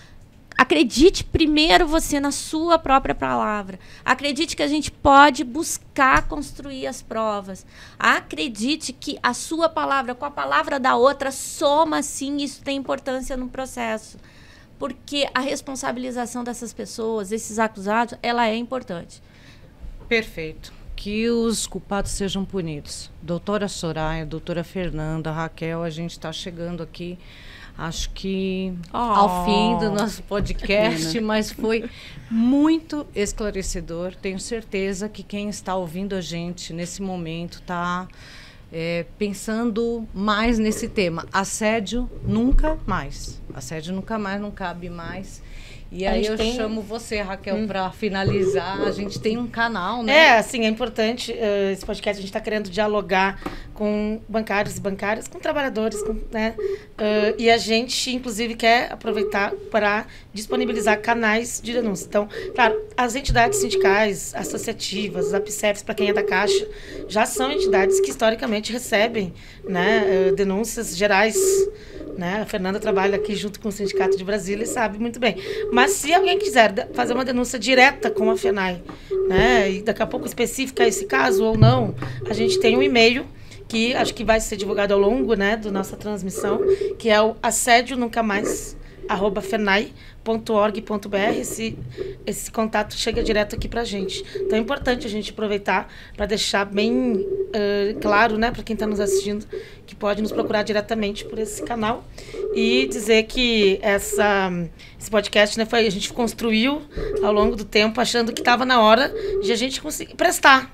[0.56, 3.78] acredite primeiro você na sua própria palavra.
[4.04, 7.66] Acredite que a gente pode buscar construir as provas.
[7.98, 13.36] Acredite que a sua palavra com a palavra da outra soma sim, isso tem importância
[13.36, 14.18] no processo.
[14.78, 19.22] Porque a responsabilização dessas pessoas, esses acusados, ela é importante.
[20.08, 20.72] Perfeito.
[20.96, 23.10] Que os culpados sejam punidos.
[23.20, 27.18] Doutora Soraya, doutora Fernanda, Raquel, a gente está chegando aqui
[27.76, 28.96] acho que oh.
[28.96, 31.88] ao fim do nosso podcast, mas foi
[32.30, 34.14] muito esclarecedor.
[34.14, 38.06] Tenho certeza que quem está ouvindo a gente nesse momento está
[38.72, 41.26] é, pensando mais nesse tema.
[41.32, 43.40] Assédio nunca mais.
[43.54, 45.42] Assédio nunca mais, não cabe mais.
[45.94, 46.56] E aí eu tem...
[46.56, 47.66] chamo você, Raquel, hum.
[47.66, 48.80] para finalizar.
[48.80, 50.12] A gente tem um canal, né?
[50.12, 51.32] É, assim, é importante.
[51.32, 53.38] Uh, esse podcast a gente está querendo dialogar
[53.74, 56.54] com bancários e bancárias, com trabalhadores, com, né?
[56.58, 62.06] Uh, e a gente, inclusive, quer aproveitar para disponibilizar canais de denúncia.
[62.06, 66.66] Então, claro, as entidades sindicais, associativas, as APSEFs, para quem é da Caixa,
[67.06, 71.36] já são entidades que historicamente recebem né, uh, denúncias gerais
[72.16, 72.40] né?
[72.42, 75.36] A Fernanda trabalha aqui junto com o Sindicato de Brasília e sabe muito bem.
[75.72, 78.82] Mas se alguém quiser fazer uma denúncia direta com a FENAI,
[79.28, 79.70] né?
[79.70, 81.94] e daqui a pouco específica esse caso ou não,
[82.28, 83.26] a gente tem um e-mail
[83.68, 86.60] que acho que vai ser divulgado ao longo né, da nossa transmissão,
[86.98, 88.76] que é o assédio nunca mais
[89.08, 89.40] arroba
[90.24, 91.38] fenai.org.br.
[91.38, 91.76] Esse,
[92.26, 94.24] esse contato chega direto aqui para a gente.
[94.36, 98.86] Então é importante a gente aproveitar para deixar bem uh, claro né, para quem está
[98.86, 99.46] nos assistindo
[99.86, 102.04] que pode nos procurar diretamente por esse canal
[102.54, 104.50] e dizer que essa,
[104.98, 106.82] esse podcast né, foi, a gente construiu
[107.22, 109.12] ao longo do tempo achando que estava na hora
[109.42, 110.72] de a gente conseguir prestar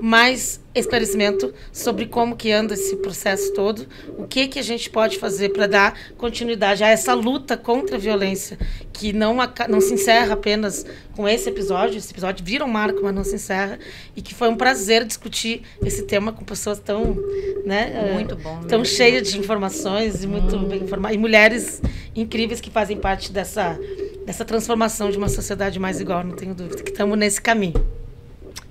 [0.00, 3.86] mais esclarecimento sobre como que anda esse processo todo,
[4.16, 7.98] o que que a gente pode fazer para dar continuidade a essa luta contra a
[7.98, 8.58] violência,
[9.00, 9.34] que não,
[9.66, 10.84] não se encerra apenas
[11.16, 13.78] com esse episódio, esse episódio vira um marco, mas não se encerra,
[14.14, 17.16] e que foi um prazer discutir esse tema com pessoas tão,
[17.64, 20.68] né, muito bom, tão cheias de informações e muito hum.
[20.68, 21.80] bem informadas, e mulheres
[22.14, 23.78] incríveis que fazem parte dessa
[24.26, 27.82] dessa transformação de uma sociedade mais igual, não tenho dúvida, que estamos nesse caminho.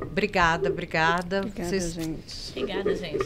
[0.01, 1.39] Obrigada, obrigada.
[1.39, 1.93] Obrigada, Vocês...
[1.93, 2.51] gente.
[2.51, 3.25] Obrigada, gente.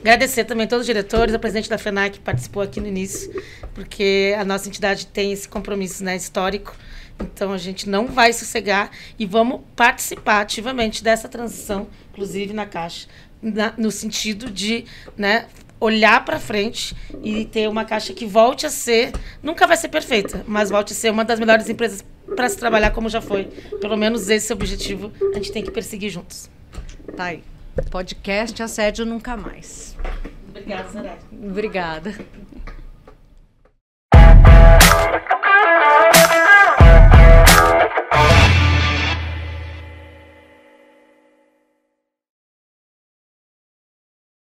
[0.00, 3.32] Agradecer também a todos os diretores, a presidente da FENAC que participou aqui no início,
[3.74, 6.74] porque a nossa entidade tem esse compromisso né, histórico.
[7.20, 13.06] Então a gente não vai sossegar e vamos participar ativamente dessa transição, inclusive na Caixa,
[13.40, 14.84] na, no sentido de
[15.16, 15.46] né,
[15.78, 19.12] olhar para frente e ter uma Caixa que volte a ser,
[19.42, 22.04] nunca vai ser perfeita, mas volte a ser uma das melhores empresas
[22.34, 23.44] para se trabalhar como já foi.
[23.80, 26.50] Pelo menos esse é o objetivo, a gente tem que perseguir juntos.
[27.16, 27.42] Tá aí.
[27.90, 29.96] Podcast Assédio Nunca Mais.
[30.48, 31.18] Obrigada, Zaré.
[31.32, 32.14] Obrigada.